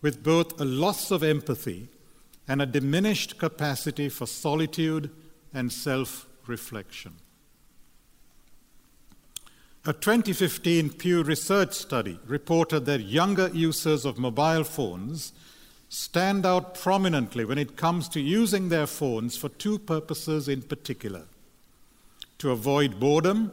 with 0.02 0.24
both 0.24 0.62
a 0.62 0.66
loss 0.66 1.12
of 1.12 1.24
empathy 1.24 1.90
and 2.48 2.62
a 2.62 2.66
diminished 2.66 3.38
capacity 3.38 4.08
for 4.08 4.26
solitude 4.26 5.12
and 5.54 5.72
self 5.72 6.28
reflection. 6.48 7.14
A 9.86 9.94
2015 9.94 10.90
Pew 10.92 11.24
Research 11.24 11.74
study 11.74 12.20
reported 12.26 12.86
that 12.86 13.02
younger 13.02 13.48
users 13.54 14.04
of 14.04 14.18
mobile 14.18 14.66
phones 14.66 15.32
stand 15.90 16.46
out 16.46 16.76
prominently 16.76 17.46
when 17.46 17.58
it 17.58 17.78
comes 17.78 18.10
to 18.10 18.20
using 18.20 18.68
their 18.68 18.88
phones 18.88 19.38
for 19.38 19.48
two 19.48 19.80
purposes 19.80 20.50
in 20.50 20.62
particular 20.62 21.24
to 22.40 22.52
avoid 22.52 23.00
boredom 23.00 23.52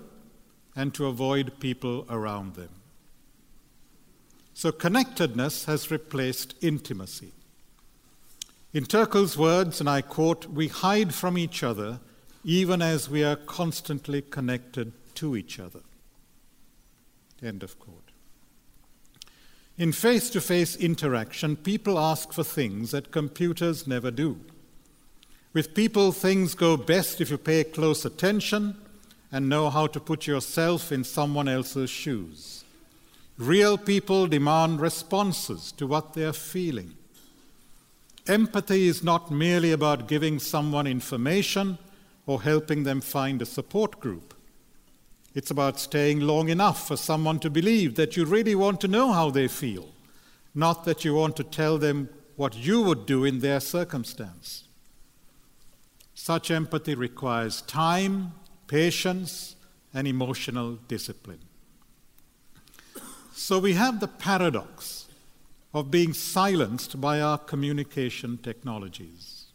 and 0.74 0.92
to 0.94 1.06
avoid 1.06 1.60
people 1.60 2.04
around 2.10 2.54
them. 2.54 2.70
So, 4.54 4.72
connectedness 4.72 5.64
has 5.64 5.90
replaced 5.90 6.54
intimacy. 6.60 7.32
In 8.74 8.86
Turkle's 8.86 9.38
words, 9.38 9.78
and 9.78 9.88
I 9.88 10.00
quote, 10.02 10.46
we 10.46 10.66
hide 10.66 11.14
from 11.14 11.38
each 11.38 11.62
other 11.62 12.00
even 12.42 12.82
as 12.82 13.08
we 13.08 13.22
are 13.22 13.36
constantly 13.36 14.20
connected 14.20 14.92
to 15.14 15.36
each 15.36 15.60
other. 15.60 15.78
End 17.40 17.62
of 17.62 17.78
quote. 17.78 18.10
In 19.78 19.92
face 19.92 20.28
to 20.30 20.40
face 20.40 20.74
interaction, 20.74 21.54
people 21.54 22.00
ask 22.00 22.32
for 22.32 22.42
things 22.42 22.90
that 22.90 23.12
computers 23.12 23.86
never 23.86 24.10
do. 24.10 24.40
With 25.52 25.74
people, 25.74 26.10
things 26.10 26.56
go 26.56 26.76
best 26.76 27.20
if 27.20 27.30
you 27.30 27.38
pay 27.38 27.62
close 27.62 28.04
attention 28.04 28.76
and 29.30 29.48
know 29.48 29.70
how 29.70 29.86
to 29.86 30.00
put 30.00 30.26
yourself 30.26 30.90
in 30.90 31.04
someone 31.04 31.46
else's 31.46 31.90
shoes. 31.90 32.64
Real 33.38 33.78
people 33.78 34.26
demand 34.26 34.80
responses 34.80 35.70
to 35.72 35.86
what 35.86 36.14
they 36.14 36.24
are 36.24 36.32
feeling. 36.32 36.96
Empathy 38.26 38.88
is 38.88 39.02
not 39.02 39.30
merely 39.30 39.70
about 39.70 40.08
giving 40.08 40.38
someone 40.38 40.86
information 40.86 41.76
or 42.24 42.40
helping 42.40 42.84
them 42.84 43.02
find 43.02 43.42
a 43.42 43.46
support 43.46 44.00
group. 44.00 44.32
It's 45.34 45.50
about 45.50 45.78
staying 45.78 46.20
long 46.20 46.48
enough 46.48 46.88
for 46.88 46.96
someone 46.96 47.38
to 47.40 47.50
believe 47.50 47.96
that 47.96 48.16
you 48.16 48.24
really 48.24 48.54
want 48.54 48.80
to 48.80 48.88
know 48.88 49.12
how 49.12 49.30
they 49.30 49.46
feel, 49.46 49.90
not 50.54 50.84
that 50.84 51.04
you 51.04 51.14
want 51.14 51.36
to 51.36 51.44
tell 51.44 51.76
them 51.76 52.08
what 52.36 52.56
you 52.56 52.80
would 52.80 53.04
do 53.04 53.24
in 53.24 53.40
their 53.40 53.60
circumstance. 53.60 54.64
Such 56.14 56.50
empathy 56.50 56.94
requires 56.94 57.60
time, 57.62 58.32
patience, 58.68 59.56
and 59.92 60.08
emotional 60.08 60.76
discipline. 60.88 61.40
So 63.34 63.58
we 63.58 63.74
have 63.74 64.00
the 64.00 64.08
paradox 64.08 65.08
of 65.74 65.90
being 65.90 66.12
silenced 66.12 67.00
by 67.00 67.20
our 67.20 67.36
communication 67.36 68.38
technologies. 68.38 69.46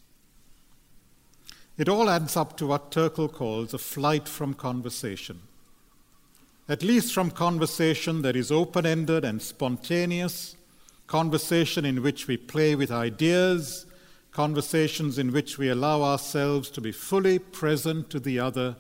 It 1.78 1.88
all 1.88 2.10
adds 2.10 2.36
up 2.36 2.58
to 2.58 2.68
what 2.68 2.92
Turkle 2.92 3.30
calls 3.30 3.74
a 3.74 3.78
flight 3.78 4.28
from 4.28 4.54
conversation. 4.54 5.40
At 6.68 6.84
least 6.84 7.14
from 7.14 7.32
conversation 7.32 8.22
that 8.24 8.36
is 8.36 8.52
open 8.52 8.86
ended 8.86 9.24
and 9.24 9.42
spontaneous, 9.42 10.58
conversation 11.08 11.86
in 11.86 12.04
which 12.04 12.28
we 12.28 12.36
play 12.36 12.76
with 12.76 12.92
ideas, 12.92 13.86
conversations 14.34 15.18
in 15.18 15.32
which 15.32 15.58
we 15.58 15.70
allow 15.70 16.04
ourselves 16.04 16.70
to 16.72 16.82
be 16.82 16.92
fully 16.92 17.40
present 17.40 18.10
to 18.10 18.20
the 18.20 18.40
other 18.40 18.76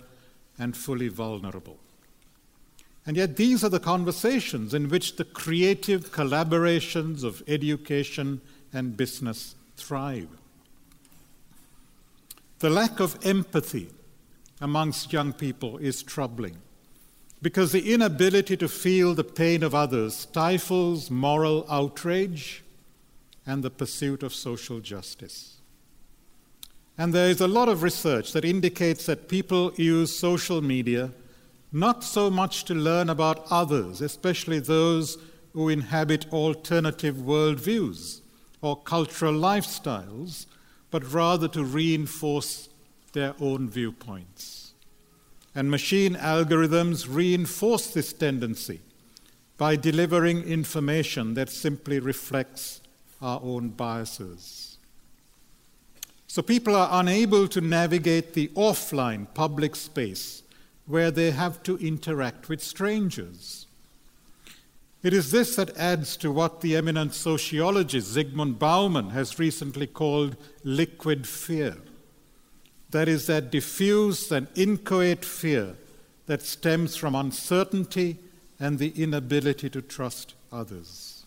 and 0.59 0.75
fully 0.75 1.07
vulnerable. 1.07 1.79
And 3.09 3.17
yet, 3.17 3.37
these 3.37 3.63
are 3.63 3.69
the 3.69 3.79
conversations 3.79 4.75
in 4.75 4.87
which 4.87 5.15
the 5.15 5.25
creative 5.25 6.11
collaborations 6.11 7.23
of 7.23 7.41
education 7.47 8.39
and 8.71 8.95
business 8.95 9.55
thrive. 9.77 10.27
The 12.59 12.69
lack 12.69 12.99
of 12.99 13.17
empathy 13.25 13.89
amongst 14.61 15.11
young 15.11 15.33
people 15.33 15.79
is 15.79 16.03
troubling 16.03 16.57
because 17.41 17.71
the 17.71 17.91
inability 17.91 18.55
to 18.57 18.67
feel 18.67 19.15
the 19.15 19.23
pain 19.23 19.63
of 19.63 19.73
others 19.73 20.15
stifles 20.15 21.09
moral 21.09 21.65
outrage 21.67 22.63
and 23.43 23.63
the 23.63 23.71
pursuit 23.71 24.21
of 24.21 24.35
social 24.35 24.81
justice. 24.81 25.55
And 26.95 27.11
there 27.11 27.31
is 27.31 27.41
a 27.41 27.47
lot 27.47 27.69
of 27.69 27.81
research 27.81 28.33
that 28.33 28.45
indicates 28.45 29.07
that 29.07 29.29
people 29.29 29.73
use 29.77 30.15
social 30.15 30.61
media 30.61 31.09
not 31.71 32.03
so 32.03 32.29
much 32.29 32.63
to 32.65 32.73
learn 32.73 33.09
about 33.09 33.45
others, 33.49 34.01
especially 34.01 34.59
those 34.59 35.17
who 35.53 35.69
inhabit 35.69 36.31
alternative 36.31 37.15
worldviews 37.15 38.21
or 38.61 38.81
cultural 38.81 39.33
lifestyles, 39.33 40.45
but 40.91 41.13
rather 41.13 41.47
to 41.47 41.63
reinforce 41.63 42.69
their 43.13 43.35
own 43.39 43.69
viewpoints. 43.69 44.73
And 45.55 45.69
machine 45.69 46.15
algorithms 46.15 47.07
reinforce 47.09 47.87
this 47.87 48.13
tendency 48.13 48.81
by 49.57 49.75
delivering 49.75 50.43
information 50.43 51.33
that 51.33 51.49
simply 51.49 51.99
reflects 51.99 52.81
our 53.21 53.41
own 53.43 53.69
biases. 53.69 54.77
So 56.27 56.41
people 56.41 56.75
are 56.75 56.89
unable 56.91 57.47
to 57.49 57.59
navigate 57.59 58.33
the 58.33 58.47
offline 58.49 59.27
public 59.33 59.75
space 59.75 60.43
where 60.89 61.11
they 61.11 61.29
have 61.29 61.61
to 61.61 61.77
interact 61.77 62.49
with 62.49 62.63
strangers. 62.63 63.67
It 65.03 65.13
is 65.13 65.29
this 65.29 65.55
that 65.55 65.77
adds 65.77 66.17
to 66.17 66.31
what 66.31 66.61
the 66.61 66.75
eminent 66.75 67.13
sociologist 67.13 68.17
Zygmunt 68.17 68.57
Bauman 68.57 69.11
has 69.11 69.37
recently 69.37 69.85
called 69.85 70.35
liquid 70.63 71.27
fear. 71.27 71.77
That 72.89 73.07
is, 73.07 73.27
that 73.27 73.51
diffuse 73.51 74.31
and 74.31 74.47
inchoate 74.55 75.23
fear 75.23 75.75
that 76.25 76.41
stems 76.41 76.95
from 76.95 77.13
uncertainty 77.13 78.17
and 78.59 78.79
the 78.79 78.91
inability 79.01 79.69
to 79.69 79.83
trust 79.83 80.33
others. 80.51 81.23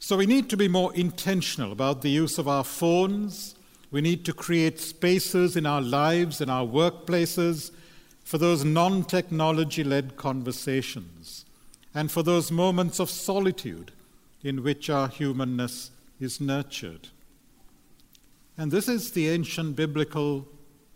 So 0.00 0.16
we 0.16 0.26
need 0.26 0.50
to 0.50 0.56
be 0.56 0.66
more 0.66 0.92
intentional 0.96 1.70
about 1.70 2.02
the 2.02 2.10
use 2.10 2.38
of 2.38 2.48
our 2.48 2.64
phones 2.64 3.54
we 3.90 4.00
need 4.00 4.24
to 4.24 4.32
create 4.32 4.80
spaces 4.80 5.56
in 5.56 5.66
our 5.66 5.80
lives, 5.80 6.40
in 6.40 6.50
our 6.50 6.66
workplaces, 6.66 7.70
for 8.24 8.38
those 8.38 8.64
non 8.64 9.04
technology 9.04 9.84
led 9.84 10.16
conversations 10.16 11.44
and 11.94 12.10
for 12.10 12.22
those 12.22 12.50
moments 12.50 12.98
of 12.98 13.08
solitude 13.08 13.92
in 14.42 14.62
which 14.62 14.90
our 14.90 15.08
humanness 15.08 15.90
is 16.20 16.40
nurtured. 16.40 17.08
And 18.58 18.70
this 18.70 18.88
is 18.88 19.12
the 19.12 19.28
ancient 19.28 19.76
biblical 19.76 20.48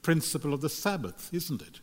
principle 0.03 0.53
of 0.53 0.61
the 0.61 0.69
Sabbath, 0.69 1.31
isn't 1.33 1.63
it? 1.63 1.81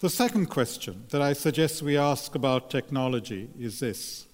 The 0.00 0.08
second 0.08 0.46
question 0.46 1.04
that 1.10 1.20
I 1.20 1.34
suggest 1.34 1.82
we 1.82 1.98
ask 1.98 2.34
about 2.34 2.70
technology 2.70 3.50
is 3.58 3.80
this 3.80 4.26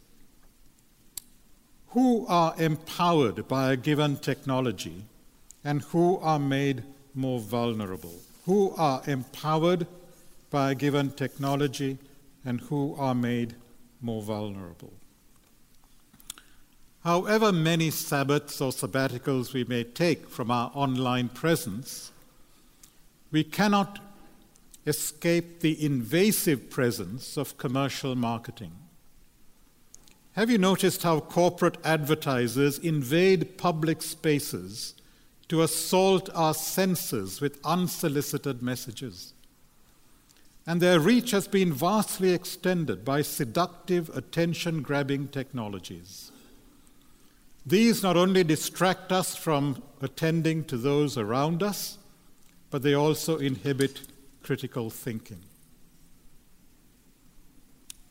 who 1.91 2.27
are 2.27 2.55
empowered 2.59 3.49
by 3.49 3.73
a 3.73 3.77
given 3.77 4.17
technology 4.17 5.05
and 5.65 5.83
who 5.83 6.19
are 6.19 6.39
made 6.39 6.83
more 7.15 7.41
vulnerable? 7.41 8.15
Who 8.45 8.75
are 8.77 9.03
empowered 9.07 9.87
by 10.51 10.73
a 10.73 10.75
given 10.75 11.11
technology 11.11 11.99
and 12.45 12.61
who 12.61 12.95
are 12.99 13.15
made 13.15 13.55
more 14.01 14.23
vulnerable? 14.23 14.93
However 17.03 17.53
many 17.53 17.91
Sabbaths 17.91 18.61
or 18.61 18.73
sabbaticals 18.73 19.53
we 19.53 19.65
may 19.65 19.85
take 19.85 20.29
from 20.29 20.51
our 20.51 20.73
online 20.75 21.29
presence, 21.29 22.11
we 23.31 23.45
cannot 23.45 24.01
escape 24.87 25.61
the 25.61 25.85
invasive 25.85 26.69
presence 26.71 27.37
of 27.37 27.59
commercial 27.59 28.15
marketing. 28.15 28.73
Have 30.37 30.51
you 30.51 30.59
noticed 30.59 31.03
how 31.03 31.21
corporate 31.21 31.79
advertisers 31.83 32.79
invade 32.79 33.57
public 33.57 34.03
spaces 34.03 34.95
to 35.49 35.63
assault 35.63 36.29
our 36.35 36.53
senses 36.53 37.41
with 37.41 37.59
unsolicited 37.65 38.63
messages? 38.63 39.33
And 40.67 40.83
their 40.83 41.01
reach 41.01 41.31
has 41.31 41.49
been 41.49 41.73
vastly 41.73 42.35
extended 42.35 43.03
by 43.03 43.23
seductive, 43.23 44.15
attention 44.15 44.83
grabbing 44.83 45.29
technologies. 45.29 46.31
These 47.65 48.03
not 48.03 48.19
only 48.19 48.45
distract 48.45 49.13
us 49.13 49.35
from 49.35 49.83
attending 50.03 50.65
to 50.65 50.77
those 50.77 51.17
around 51.17 51.63
us, 51.63 51.97
but 52.71 52.83
they 52.83 52.93
also 52.93 53.39
inhibit 53.39 54.03
critical 54.43 54.91
thinking. 54.91 55.46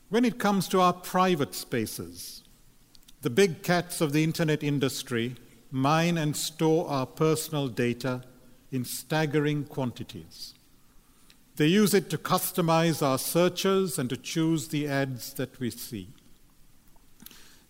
When 0.08 0.24
it 0.24 0.38
comes 0.38 0.68
to 0.68 0.80
our 0.80 0.92
private 0.92 1.54
spaces, 1.54 2.42
the 3.22 3.30
big 3.30 3.62
cats 3.62 4.00
of 4.00 4.12
the 4.12 4.22
internet 4.22 4.62
industry 4.62 5.36
mine 5.70 6.16
and 6.16 6.36
store 6.36 6.88
our 6.88 7.06
personal 7.06 7.68
data 7.68 8.22
in 8.70 8.84
staggering 8.84 9.64
quantities. 9.64 10.54
They 11.56 11.66
use 11.66 11.92
it 11.94 12.08
to 12.10 12.18
customize 12.18 13.02
our 13.02 13.18
searches 13.18 13.98
and 13.98 14.08
to 14.10 14.16
choose 14.16 14.68
the 14.68 14.86
ads 14.86 15.32
that 15.34 15.58
we 15.58 15.70
see. 15.70 16.08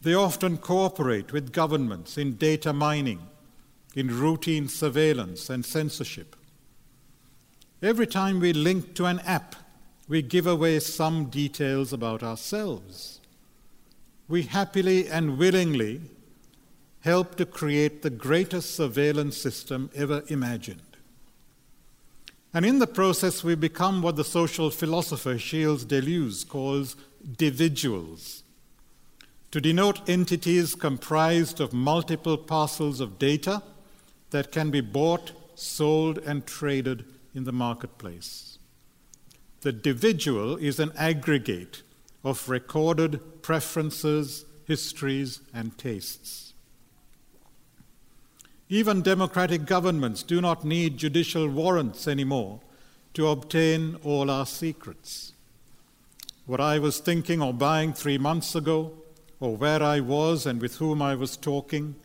They 0.03 0.14
often 0.14 0.59
cooperate 0.59 1.33
with 1.33 1.53
governments 1.53 2.18
in 2.18 2.37
data 2.37 2.72
mining, 2.72 3.20
in 3.94 4.20
routine 4.20 4.68
surveillance 4.68 5.49
and 5.49 5.64
censorship. 5.64 6.37
Every 7.83 8.07
time 8.07 8.40
we 8.40 8.53
link 8.53 8.94
to 8.94 9.07
an 9.07 9.20
app, 9.20 9.57
we 10.09 10.23
give 10.23 10.47
away 10.47 10.79
some 10.81 11.27
details 11.27 11.92
about 11.92 12.23
ourselves. 12.23 13.21
We 14.29 14.42
happily 14.42 15.09
and 15.09 15.38
willingly 15.38 16.01
help 17.01 17.37
to 17.37 17.47
create 17.47 18.03
the 18.03 18.11
greatest 18.11 18.75
surveillance 18.75 19.37
system 19.37 19.90
ever 19.95 20.23
imagined. 20.29 20.83
And 22.53 22.64
in 22.64 22.79
the 22.79 22.87
process, 22.87 23.45
we 23.45 23.55
become 23.55 24.03
what 24.03 24.16
the 24.16 24.25
social 24.25 24.71
philosopher 24.71 25.37
Gilles 25.38 25.85
Deleuze 25.85 26.49
calls 26.49 26.97
individuals, 27.25 28.42
to 29.51 29.61
denote 29.61 30.09
entities 30.09 30.75
comprised 30.75 31.61
of 31.61 31.73
multiple 31.73 32.38
parcels 32.38 33.01
of 33.01 33.19
data 33.19 33.62
that 34.31 34.53
can 34.53 34.71
be 34.71 34.81
bought, 34.81 35.33
sold, 35.55 36.19
and 36.19 36.47
traded 36.47 37.05
in 37.35 37.45
the 37.45 37.53
marketplace. 37.53 38.56
The 39.66 39.72
individual 39.72 40.57
is 40.59 40.79
an 40.79 40.92
aggregate 40.96 41.83
of 42.22 42.48
recorded 42.48 43.42
preferences, 43.42 44.44
histories, 44.64 45.40
and 45.52 45.76
tastes. 45.76 46.55
Even 48.68 49.02
democratic 49.02 49.66
governments 49.66 50.22
do 50.22 50.40
not 50.40 50.64
need 50.64 50.98
judicial 50.98 51.48
warrants 51.48 52.07
anymore 52.07 52.61
to 53.14 53.26
obtain 53.26 53.96
all 54.05 54.31
our 54.31 54.46
secrets. 54.46 55.33
What 56.44 56.61
I 56.61 56.79
was 56.79 57.00
thinking 57.00 57.42
or 57.42 57.52
buying 57.52 57.92
three 57.92 58.18
months 58.18 58.55
ago, 58.55 58.92
or 59.40 59.57
where 59.57 59.83
I 59.83 59.98
was 59.98 60.46
and 60.46 60.61
with 60.61 60.76
whom 60.76 61.02
I 61.02 61.16
was 61.16 61.37
talking, 61.37 61.96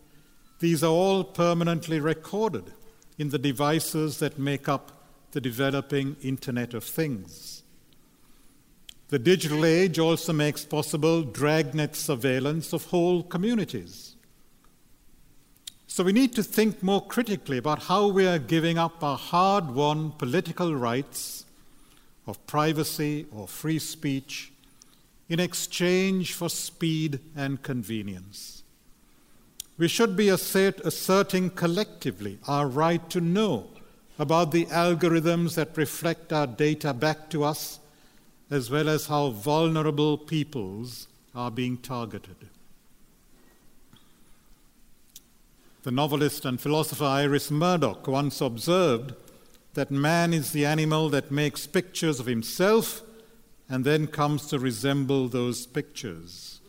these 0.57 0.83
are 0.83 0.87
all 0.87 1.23
permanently 1.23 1.99
recorded 1.99 2.73
in 3.19 3.29
the 3.29 3.37
devices 3.37 4.17
that 4.17 4.39
make 4.39 4.67
up 4.67 5.00
the 5.31 5.41
developing 5.41 6.15
Internet 6.21 6.73
of 6.73 6.83
Things. 6.83 7.63
The 9.09 9.19
digital 9.19 9.65
age 9.65 9.99
also 9.99 10.31
makes 10.31 10.63
possible 10.63 11.21
dragnet 11.23 11.95
surveillance 11.95 12.71
of 12.71 12.85
whole 12.85 13.23
communities. 13.23 14.15
So 15.87 16.05
we 16.05 16.13
need 16.13 16.33
to 16.35 16.43
think 16.43 16.81
more 16.81 17.05
critically 17.05 17.57
about 17.57 17.83
how 17.83 18.07
we 18.07 18.25
are 18.25 18.39
giving 18.39 18.77
up 18.77 19.03
our 19.03 19.17
hard 19.17 19.71
won 19.71 20.11
political 20.11 20.73
rights 20.73 21.43
of 22.25 22.45
privacy 22.47 23.25
or 23.33 23.47
free 23.47 23.79
speech 23.79 24.53
in 25.27 25.41
exchange 25.41 26.33
for 26.33 26.49
speed 26.49 27.19
and 27.35 27.61
convenience. 27.61 28.63
We 29.77 29.89
should 29.89 30.15
be 30.15 30.29
assert, 30.29 30.79
asserting 30.81 31.49
collectively 31.49 32.39
our 32.47 32.67
right 32.67 33.09
to 33.09 33.19
know 33.19 33.70
about 34.21 34.51
the 34.51 34.67
algorithms 34.67 35.55
that 35.55 35.75
reflect 35.75 36.31
our 36.31 36.45
data 36.45 36.93
back 36.93 37.27
to 37.27 37.43
us, 37.43 37.79
as 38.51 38.69
well 38.69 38.87
as 38.87 39.07
how 39.07 39.31
vulnerable 39.31 40.15
peoples 40.15 41.07
are 41.33 41.49
being 41.49 41.75
targeted. 41.75 42.35
The 45.81 45.89
novelist 45.89 46.45
and 46.45 46.61
philosopher 46.61 47.05
Iris 47.05 47.49
Murdoch 47.49 48.07
once 48.07 48.41
observed 48.41 49.15
that 49.73 49.89
man 49.89 50.35
is 50.35 50.51
the 50.51 50.67
animal 50.67 51.09
that 51.09 51.31
makes 51.31 51.65
pictures 51.65 52.19
of 52.19 52.27
himself 52.27 53.01
and 53.67 53.83
then 53.83 54.05
comes 54.05 54.45
to 54.49 54.59
resemble 54.59 55.29
those 55.29 55.65
pictures. 55.65 56.61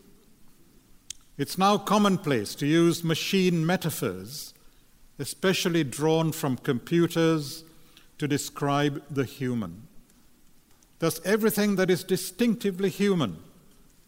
It's 1.37 1.59
now 1.59 1.77
commonplace 1.77 2.55
to 2.55 2.67
use 2.67 3.05
machine 3.05 3.67
metaphors, 3.67 4.52
especially 5.19 5.85
drawn 5.85 6.33
from 6.33 6.57
computers, 6.57 7.65
to 8.19 8.29
describe 8.29 9.03
the 9.11 9.25
human. 9.25 9.89
Thus, 11.01 11.21
everything 11.25 11.75
that 11.77 11.91
is 11.91 12.05
distinctively 12.05 12.89
human, 12.89 13.39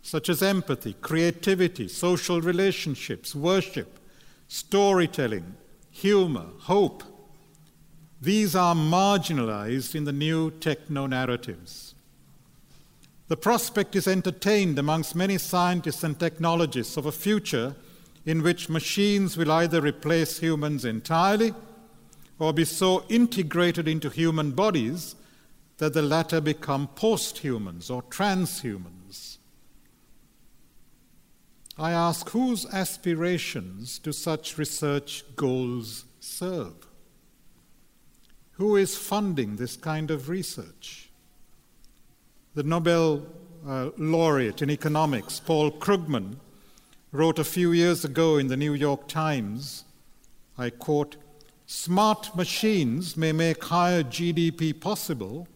such 0.03 0.29
as 0.29 0.43
empathy, 0.43 0.95
creativity, 1.01 1.89
social 1.89 2.41
relationships, 2.41 3.35
worship, 3.35 3.99
storytelling, 4.47 5.57
humor, 5.91 6.47
hope, 6.61 7.03
these 8.21 8.55
are 8.55 8.75
marginalized 8.75 9.95
in 9.95 10.05
the 10.05 10.13
new 10.13 10.51
techno 10.51 11.07
narratives. 11.07 11.95
The 13.27 13.37
prospect 13.37 13.97
is 13.97 14.07
entertained 14.07 14.79
amongst 14.79 15.17
many 15.17 15.39
scientists 15.39 16.05
and 16.05 16.19
technologists 16.19 16.97
of 16.97 17.07
a 17.07 17.13
future 17.13 17.75
in 18.27 18.43
which 18.43 18.69
machines 18.69 19.37
will 19.37 19.53
either 19.53 19.81
replace 19.81 20.39
humans 20.39 20.85
entirely 20.85 21.53
or 22.39 22.53
be 22.53 22.65
so 22.65 23.05
integrated 23.09 23.87
into 23.87 24.09
human 24.09 24.53
bodies 24.53 25.15
that 25.79 25.93
the 25.93 26.03
latter 26.03 26.41
become 26.41 26.89
post 26.89 27.39
humans 27.39 27.91
or 27.91 28.03
transhumans. 28.05 29.39
I 31.77 31.91
ask 31.91 32.31
whose 32.31 32.67
aspirations 32.67 33.99
do 33.99 34.13
such 34.13 34.57
research 34.59 35.25
goals 35.35 36.05
serve? 36.21 36.75
Who 38.53 38.77
is 38.77 38.97
funding 38.97 39.57
this 39.57 39.77
kind 39.77 40.13
of 40.13 40.29
research? 40.29 41.11
The 42.55 42.63
Nobel 42.63 43.27
uh, 43.67 43.91
laureate 43.99 44.63
in 44.63 44.71
economics, 44.71 45.41
Paul 45.41 45.73
Krugman, 45.73 46.37
wrote 47.15 47.39
a 47.39 47.45
few 47.45 47.71
years 47.71 48.05
ago 48.05 48.39
in 48.39 48.49
the 48.49 48.57
New 48.57 48.75
York 48.75 49.07
Times, 49.07 49.85
I 50.59 50.71
quote, 50.71 51.15
Smart 51.65 52.35
machines 52.35 53.17
may 53.17 53.31
make 53.31 53.63
higher 53.63 54.03
GDP 54.03 54.79
possible, 54.79 55.47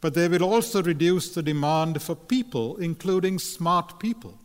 but 0.00 0.14
they 0.14 0.28
will 0.28 0.44
also 0.44 0.82
reduce 0.84 1.34
the 1.34 1.42
demand 1.42 2.00
for 2.00 2.14
people, 2.14 2.76
including 2.76 3.40
smart 3.40 3.98
people. 3.98 4.38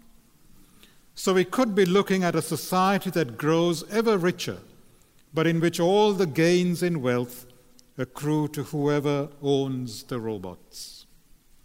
So 1.14 1.36
we 1.36 1.46
could 1.46 1.76
be 1.76 1.86
looking 1.86 2.24
at 2.24 2.34
a 2.34 2.42
society 2.42 3.12
that 3.12 3.38
grows 3.38 3.88
ever 3.92 4.18
richer, 4.18 4.58
but 5.32 5.46
in 5.46 5.60
which 5.60 5.80
all 5.80 6.14
the 6.14 6.26
gains 6.26 6.82
in 6.82 7.04
wealth 7.04 7.46
accrue 7.96 8.48
to 8.50 8.64
whoever 8.64 9.30
owns 9.44 10.02
the 10.04 10.20
robots. 10.20 11.06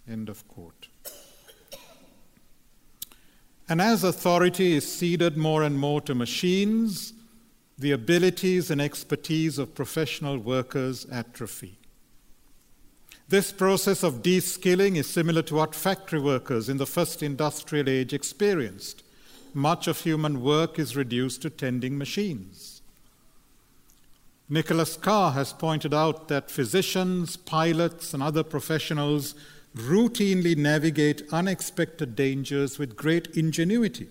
End 0.06 0.28
of 0.28 0.46
quote. 0.46 0.88
And 3.68 3.80
as 3.80 4.04
authority 4.04 4.74
is 4.74 4.90
ceded 4.90 5.36
more 5.36 5.62
and 5.62 5.78
more 5.78 6.00
to 6.02 6.14
machines, 6.14 7.14
the 7.78 7.92
abilities 7.92 8.70
and 8.70 8.80
expertise 8.80 9.58
of 9.58 9.74
professional 9.74 10.38
workers 10.38 11.06
atrophy. 11.10 11.78
This 13.28 13.52
process 13.52 14.02
of 14.02 14.22
de 14.22 14.38
skilling 14.40 14.96
is 14.96 15.06
similar 15.06 15.42
to 15.42 15.54
what 15.54 15.74
factory 15.74 16.20
workers 16.20 16.68
in 16.68 16.76
the 16.76 16.86
first 16.86 17.22
industrial 17.22 17.88
age 17.88 18.12
experienced. 18.12 19.02
Much 19.54 19.88
of 19.88 20.00
human 20.00 20.42
work 20.42 20.78
is 20.78 20.96
reduced 20.96 21.40
to 21.42 21.50
tending 21.50 21.96
machines. 21.96 22.82
Nicholas 24.48 24.96
Carr 24.96 25.32
has 25.32 25.54
pointed 25.54 25.94
out 25.94 26.28
that 26.28 26.50
physicians, 26.50 27.36
pilots, 27.36 28.12
and 28.12 28.22
other 28.22 28.42
professionals 28.42 29.34
routinely 29.76 30.56
navigate 30.56 31.22
unexpected 31.32 32.14
dangers 32.14 32.78
with 32.78 32.96
great 32.96 33.26
ingenuity. 33.36 34.08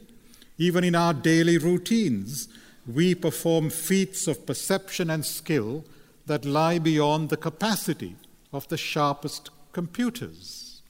Even 0.58 0.84
in 0.84 0.96
our 0.96 1.14
daily 1.14 1.58
routines, 1.58 2.48
we 2.86 3.16
perform 3.16 3.70
feats 3.70 4.28
of 4.28 4.46
perception 4.46 5.10
and 5.10 5.26
skill 5.26 5.86
that 6.26 6.46
lie 6.46 6.80
beyond 6.80 7.30
the 7.30 7.38
capacity 7.38 8.16
of 8.52 8.68
the 8.68 8.78
sharpest 8.78 9.50
computers. 9.72 10.82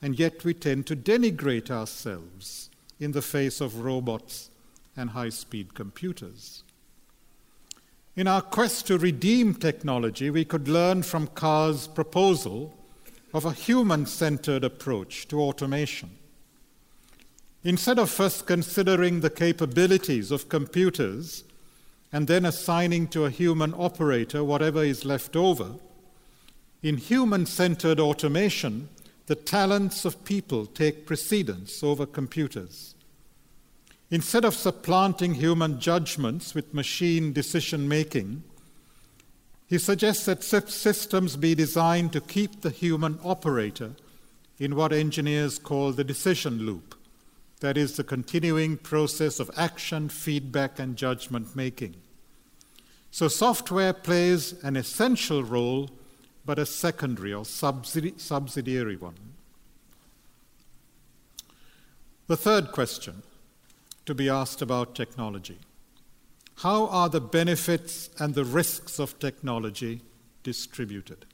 And 0.00 0.18
yet 0.18 0.44
we 0.44 0.54
tend 0.54 0.86
to 0.86 0.96
denigrate 0.96 1.70
ourselves 1.70 2.70
in 2.98 3.12
the 3.12 3.22
face 3.22 3.60
of 3.60 3.80
robots 3.80 4.50
and 4.96 5.10
high 5.10 5.28
speed 5.28 5.74
computers. 5.74 6.62
In 8.16 8.26
our 8.26 8.40
quest 8.40 8.86
to 8.86 8.98
redeem 8.98 9.54
technology, 9.54 10.30
we 10.30 10.44
could 10.46 10.68
learn 10.68 11.02
from 11.02 11.26
Carr's 11.26 11.86
proposal 11.86 12.74
of 13.36 13.44
a 13.44 13.52
human 13.52 14.06
centered 14.06 14.64
approach 14.64 15.28
to 15.28 15.38
automation. 15.38 16.08
Instead 17.62 17.98
of 17.98 18.08
first 18.08 18.46
considering 18.46 19.20
the 19.20 19.28
capabilities 19.28 20.30
of 20.30 20.48
computers 20.48 21.44
and 22.10 22.28
then 22.28 22.46
assigning 22.46 23.06
to 23.06 23.26
a 23.26 23.30
human 23.30 23.74
operator 23.76 24.42
whatever 24.42 24.82
is 24.82 25.04
left 25.04 25.36
over, 25.36 25.74
in 26.82 26.96
human 26.96 27.44
centered 27.44 28.00
automation, 28.00 28.88
the 29.26 29.34
talents 29.34 30.06
of 30.06 30.24
people 30.24 30.64
take 30.64 31.04
precedence 31.04 31.82
over 31.82 32.06
computers. 32.06 32.94
Instead 34.10 34.46
of 34.46 34.54
supplanting 34.54 35.34
human 35.34 35.78
judgments 35.78 36.54
with 36.54 36.72
machine 36.72 37.34
decision 37.34 37.86
making, 37.86 38.44
he 39.68 39.78
suggests 39.78 40.26
that 40.26 40.42
systems 40.42 41.36
be 41.36 41.54
designed 41.54 42.12
to 42.12 42.20
keep 42.20 42.60
the 42.60 42.70
human 42.70 43.18
operator 43.24 43.92
in 44.58 44.76
what 44.76 44.92
engineers 44.92 45.58
call 45.58 45.92
the 45.92 46.04
decision 46.04 46.64
loop 46.64 46.96
that 47.60 47.76
is, 47.76 47.96
the 47.96 48.04
continuing 48.04 48.76
process 48.76 49.40
of 49.40 49.50
action, 49.56 50.08
feedback, 50.08 50.78
and 50.78 50.96
judgment 50.96 51.56
making. 51.56 51.94
So, 53.10 53.28
software 53.28 53.94
plays 53.94 54.62
an 54.62 54.76
essential 54.76 55.42
role, 55.42 55.90
but 56.44 56.58
a 56.58 56.66
secondary 56.66 57.32
or 57.32 57.44
subsidiary 57.44 58.96
one. 58.96 59.14
The 62.26 62.36
third 62.36 62.72
question 62.72 63.22
to 64.04 64.14
be 64.14 64.28
asked 64.28 64.60
about 64.60 64.94
technology. 64.94 65.58
How 66.60 66.86
are 66.86 67.08
the 67.10 67.20
benefits 67.20 68.08
and 68.18 68.34
the 68.34 68.44
risks 68.44 68.98
of 68.98 69.18
technology 69.18 70.00
distributed? 70.42 71.26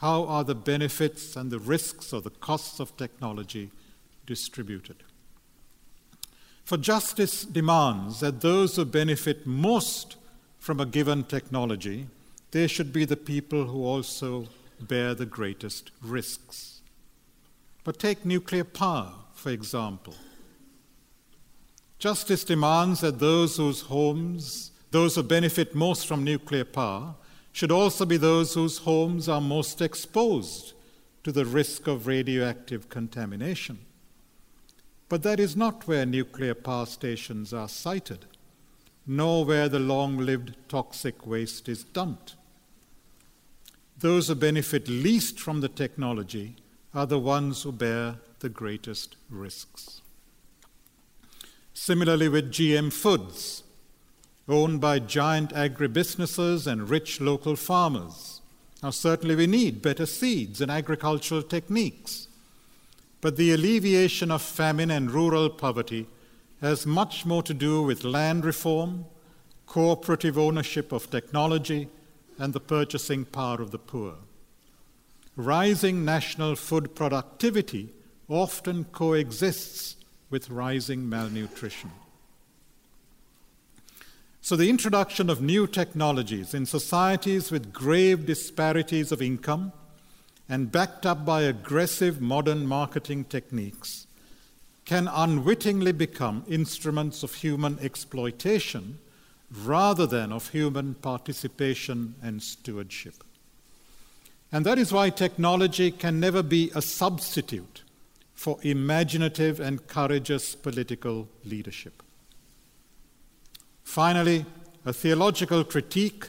How 0.00 0.24
are 0.24 0.44
the 0.44 0.54
benefits 0.54 1.36
and 1.36 1.50
the 1.50 1.58
risks 1.58 2.12
or 2.12 2.20
the 2.20 2.30
costs 2.30 2.78
of 2.78 2.96
technology 2.98 3.70
distributed? 4.26 4.96
For 6.64 6.76
justice 6.76 7.44
demands 7.44 8.20
that 8.20 8.42
those 8.42 8.76
who 8.76 8.84
benefit 8.84 9.46
most 9.46 10.16
from 10.58 10.80
a 10.80 10.86
given 10.86 11.24
technology, 11.24 12.08
they 12.50 12.66
should 12.66 12.92
be 12.92 13.04
the 13.04 13.16
people 13.16 13.66
who 13.66 13.84
also 13.84 14.48
bear 14.80 15.14
the 15.14 15.26
greatest 15.26 15.92
risks. 16.02 16.80
But 17.84 17.98
take 17.98 18.26
nuclear 18.26 18.64
power, 18.64 19.12
for 19.32 19.50
example. 19.50 20.14
Justice 21.98 22.44
demands 22.44 23.00
that 23.00 23.18
those 23.18 23.56
whose 23.56 23.82
homes, 23.82 24.70
those 24.90 25.14
who 25.14 25.22
benefit 25.22 25.74
most 25.74 26.06
from 26.06 26.24
nuclear 26.24 26.64
power, 26.64 27.14
should 27.52 27.72
also 27.72 28.04
be 28.04 28.18
those 28.18 28.52
whose 28.52 28.78
homes 28.78 29.28
are 29.28 29.40
most 29.40 29.80
exposed 29.80 30.74
to 31.24 31.32
the 31.32 31.46
risk 31.46 31.86
of 31.86 32.06
radioactive 32.06 32.88
contamination. 32.90 33.78
But 35.08 35.22
that 35.22 35.40
is 35.40 35.56
not 35.56 35.88
where 35.88 36.04
nuclear 36.04 36.54
power 36.54 36.84
stations 36.84 37.54
are 37.54 37.68
sited, 37.68 38.26
nor 39.06 39.44
where 39.44 39.68
the 39.68 39.78
long 39.78 40.18
lived 40.18 40.54
toxic 40.68 41.26
waste 41.26 41.68
is 41.68 41.84
dumped. 41.84 42.36
Those 43.98 44.28
who 44.28 44.34
benefit 44.34 44.86
least 44.88 45.40
from 45.40 45.62
the 45.62 45.68
technology 45.70 46.56
are 46.92 47.06
the 47.06 47.18
ones 47.18 47.62
who 47.62 47.72
bear 47.72 48.16
the 48.40 48.50
greatest 48.50 49.16
risks. 49.30 50.02
Similarly, 51.78 52.30
with 52.30 52.50
GM 52.50 52.90
Foods, 52.90 53.62
owned 54.48 54.80
by 54.80 54.98
giant 54.98 55.50
agribusinesses 55.50 56.66
and 56.66 56.88
rich 56.88 57.20
local 57.20 57.54
farmers, 57.54 58.40
Now, 58.82 58.88
certainly 58.90 59.36
we 59.36 59.46
need 59.46 59.82
better 59.82 60.06
seeds 60.06 60.62
and 60.62 60.70
agricultural 60.70 61.42
techniques. 61.42 62.28
But 63.20 63.36
the 63.36 63.52
alleviation 63.52 64.30
of 64.30 64.40
famine 64.40 64.90
and 64.90 65.10
rural 65.10 65.50
poverty 65.50 66.06
has 66.62 66.86
much 66.86 67.26
more 67.26 67.42
to 67.42 67.52
do 67.52 67.82
with 67.82 68.04
land 68.04 68.46
reform, 68.46 69.04
cooperative 69.66 70.38
ownership 70.38 70.92
of 70.92 71.10
technology, 71.10 71.88
and 72.38 72.54
the 72.54 72.60
purchasing 72.60 73.26
power 73.26 73.60
of 73.60 73.70
the 73.70 73.78
poor. 73.78 74.14
Rising 75.36 76.06
national 76.06 76.56
food 76.56 76.94
productivity 76.94 77.92
often 78.28 78.84
coexists 78.84 79.95
with 80.30 80.50
rising 80.50 81.08
malnutrition. 81.08 81.90
So, 84.40 84.54
the 84.54 84.70
introduction 84.70 85.28
of 85.28 85.42
new 85.42 85.66
technologies 85.66 86.54
in 86.54 86.66
societies 86.66 87.50
with 87.50 87.72
grave 87.72 88.26
disparities 88.26 89.10
of 89.10 89.20
income 89.20 89.72
and 90.48 90.70
backed 90.70 91.04
up 91.04 91.24
by 91.24 91.42
aggressive 91.42 92.20
modern 92.20 92.66
marketing 92.66 93.24
techniques 93.24 94.06
can 94.84 95.08
unwittingly 95.08 95.90
become 95.90 96.44
instruments 96.48 97.24
of 97.24 97.34
human 97.34 97.76
exploitation 97.80 98.98
rather 99.50 100.06
than 100.06 100.32
of 100.32 100.50
human 100.50 100.94
participation 100.94 102.14
and 102.22 102.40
stewardship. 102.42 103.24
And 104.52 104.64
that 104.64 104.78
is 104.78 104.92
why 104.92 105.10
technology 105.10 105.90
can 105.90 106.20
never 106.20 106.42
be 106.42 106.70
a 106.74 106.82
substitute 106.82 107.82
for 108.36 108.58
imaginative 108.62 109.58
and 109.58 109.86
courageous 109.88 110.54
political 110.54 111.26
leadership. 111.44 112.02
Finally, 113.82 114.44
a 114.84 114.92
theological 114.92 115.64
critique 115.64 116.28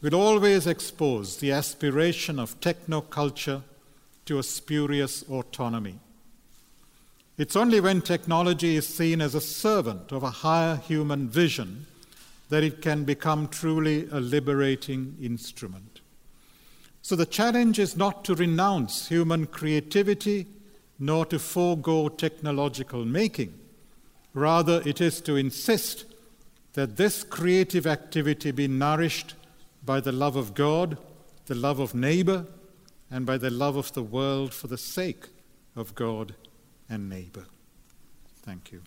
will 0.00 0.14
always 0.14 0.66
expose 0.66 1.36
the 1.36 1.52
aspiration 1.52 2.38
of 2.38 2.58
technoculture 2.60 3.62
to 4.24 4.38
a 4.38 4.42
spurious 4.42 5.22
autonomy. 5.28 5.98
It's 7.36 7.56
only 7.56 7.80
when 7.80 8.00
technology 8.00 8.76
is 8.76 8.86
seen 8.86 9.20
as 9.20 9.34
a 9.34 9.40
servant 9.40 10.12
of 10.12 10.22
a 10.22 10.30
higher 10.30 10.76
human 10.76 11.28
vision 11.28 11.86
that 12.48 12.62
it 12.62 12.80
can 12.80 13.04
become 13.04 13.48
truly 13.48 14.08
a 14.10 14.20
liberating 14.20 15.16
instrument. 15.20 16.00
So 17.02 17.16
the 17.16 17.26
challenge 17.26 17.78
is 17.78 17.96
not 17.96 18.24
to 18.26 18.34
renounce 18.34 19.08
human 19.08 19.46
creativity 19.46 20.46
nor 21.00 21.24
to 21.26 21.38
forego 21.38 22.08
technological 22.08 23.06
making. 23.06 23.58
Rather, 24.34 24.82
it 24.84 25.00
is 25.00 25.20
to 25.22 25.34
insist 25.34 26.04
that 26.74 26.96
this 26.96 27.24
creative 27.24 27.86
activity 27.86 28.50
be 28.50 28.68
nourished 28.68 29.34
by 29.84 29.98
the 29.98 30.12
love 30.12 30.36
of 30.36 30.54
God, 30.54 30.98
the 31.46 31.54
love 31.54 31.80
of 31.80 31.94
neighbor, 31.94 32.46
and 33.10 33.26
by 33.26 33.38
the 33.38 33.50
love 33.50 33.76
of 33.76 33.92
the 33.94 34.02
world 34.02 34.54
for 34.54 34.68
the 34.68 34.78
sake 34.78 35.24
of 35.74 35.94
God 35.94 36.34
and 36.88 37.08
neighbor. 37.08 37.46
Thank 38.42 38.70
you. 38.70 38.82